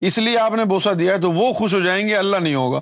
اس 0.00 0.18
لیے 0.18 0.38
آپ 0.38 0.52
نے 0.52 0.64
بوسا 0.64 0.90
دیا 0.98 1.14
ہے 1.14 1.20
تو 1.20 1.30
وہ 1.30 1.52
خوش 1.52 1.74
ہو 1.74 1.80
جائیں 1.80 2.08
گے، 2.08 2.16
اللہ 2.16 2.36
نہیں 2.36 2.54
ہوگا۔ 2.54 2.80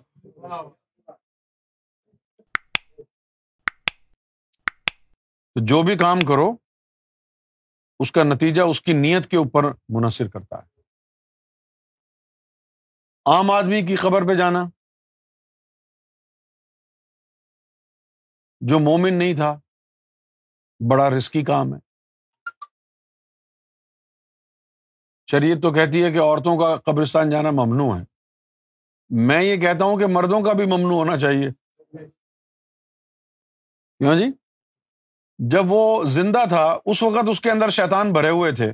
تو 5.55 5.65
جو 5.67 5.83
بھی 5.83 5.99
کام 5.99 6.21
کرو، 6.21 6.57
اس 7.99 8.13
کا 8.13 8.23
نتیجہ 8.23 8.63
اس 8.63 8.81
کی 8.81 8.93
نیت 8.93 9.31
کے 9.31 9.37
اوپر 9.37 9.63
منحصر 9.89 10.29
کرتا 10.29 10.57
ہے۔ 10.57 10.81
عام 13.27 13.51
آدمی 13.51 13.83
کی 13.83 13.97
خبر 13.97 14.29
پہ 14.29 14.35
جانا۔ 14.35 14.65
جو 18.61 18.79
مومن 18.79 19.15
نہیں 19.15 19.35
تھا، 19.35 19.61
بڑا 20.91 21.11
رسکی 21.11 21.43
کام 21.43 21.75
ہے۔ 21.75 21.92
شریعت 25.33 25.63
تو 25.63 25.73
کہتی 25.73 26.05
ہے 26.05 26.13
کہ 26.13 26.21
عورتوں 26.21 26.59
کا 26.59 26.77
قبرستان 26.77 27.31
جانا 27.31 27.51
ممنوع 27.51 27.99
ہے۔ 27.99 28.05
میں 29.09 29.43
یہ 29.43 29.57
کہتا 29.57 29.85
ہوں 29.85 29.99
کہ 29.99 30.07
مردوں 30.07 30.41
کا 30.41 30.53
بھی 30.53 30.67
ممنوع 30.67 30.93
ہونا 30.93 31.17
چاہیے۔ 31.17 31.51
کیوں 33.99 34.17
جی؟ 34.17 34.25
جب 35.39 35.65
وہ 35.69 36.05
زندہ 36.05 36.45
تھا، 36.49 36.79
اس 36.87 37.03
وقت 37.03 37.29
اس 37.29 37.41
کے 37.41 37.51
اندر 37.51 37.71
شیطان 37.71 38.13
بھرے 38.13 38.29
ہوئے 38.29 38.53
تھے۔ 38.53 38.73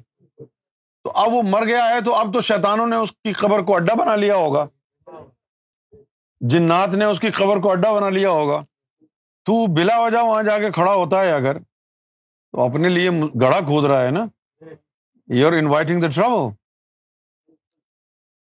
تو 1.05 1.11
اب 1.11 1.33
وہ 1.33 1.43
مر 1.43 1.67
گیا 1.67 1.89
ہے، 1.89 2.01
تو 2.01 2.15
اب 2.15 2.35
تو 2.35 2.41
شیطانوں 2.41 2.87
نے 2.87 2.97
اس 2.97 3.13
کی 3.13 3.33
قبر 3.33 3.63
کو 3.63 3.77
اڈا 3.77 3.95
بنا 3.95 4.17
لیا 4.17 4.35
ہوگا۔ 4.35 4.67
جنات 6.41 6.89
نے 6.89 7.05
اس 7.05 7.21
کی 7.21 7.31
قبر 7.31 7.57
کو 7.57 7.71
اڈا 7.71 7.93
بنا 7.93 8.09
لیا 8.09 8.31
ہوگا۔ 8.31 8.61
تو 9.45 9.75
بلا 9.75 9.99
وجہ 9.99 10.19
وہاں 10.19 10.43
جا 10.43 10.59
کے 10.59 10.71
کھڑا 10.71 10.95
ہوتا 10.95 11.21
ہے 11.21 11.33
اگر، 11.33 11.59
تو 12.53 12.61
اپنے 12.61 12.89
لیے 12.89 13.11
گڑا 13.41 13.61
کھود 13.61 13.85
رہا 13.85 14.03
ہے 14.03 14.11
نا۔ 14.11 14.25
You 15.31 15.49
are 15.49 15.53
inviting 15.53 16.01
the 16.01 16.09
trouble 16.09 16.53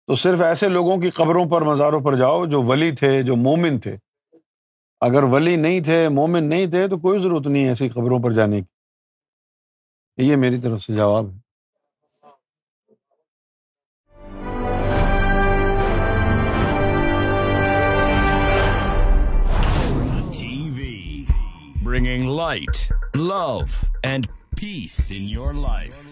تو 0.06 0.14
صرف 0.14 0.40
ایسے 0.40 0.68
لوگوں 0.68 0.96
کی 0.96 1.10
قبروں 1.10 1.50
پر 1.50 1.62
مزاروں 1.62 2.00
پر 2.00 2.16
جاؤ 2.16 2.46
جو 2.46 2.62
ولی 2.62 2.92
تھے، 2.92 3.22
جو 3.22 3.36
مومن 3.36 3.80
تھے۔ 3.80 3.96
اگر 5.00 5.22
ولی 5.22 5.56
نہیں 5.56 5.80
تھے، 5.80 6.08
مومن 6.08 6.44
نہیں 6.44 6.66
تھے، 6.66 6.88
تو 6.88 6.98
کوئی 6.98 7.18
ضرورت 7.18 7.46
نہیں 7.46 7.68
ایسی 7.68 7.88
خبروں 7.88 8.22
پر 8.22 8.30
جانے 8.30 8.60
کی۔ 8.60 8.66
یہ 10.16 10.36
میری 10.36 10.60
طرف 10.60 10.82
سے 10.82 10.94
جواب 10.94 11.30
ہے۔ 11.30 11.46
Bringing 21.82 22.36
light 22.36 22.92
love 23.14 23.60
and 24.02 24.26
peace 24.60 25.06
in 25.10 25.22
your 25.22 25.52
life 25.52 26.05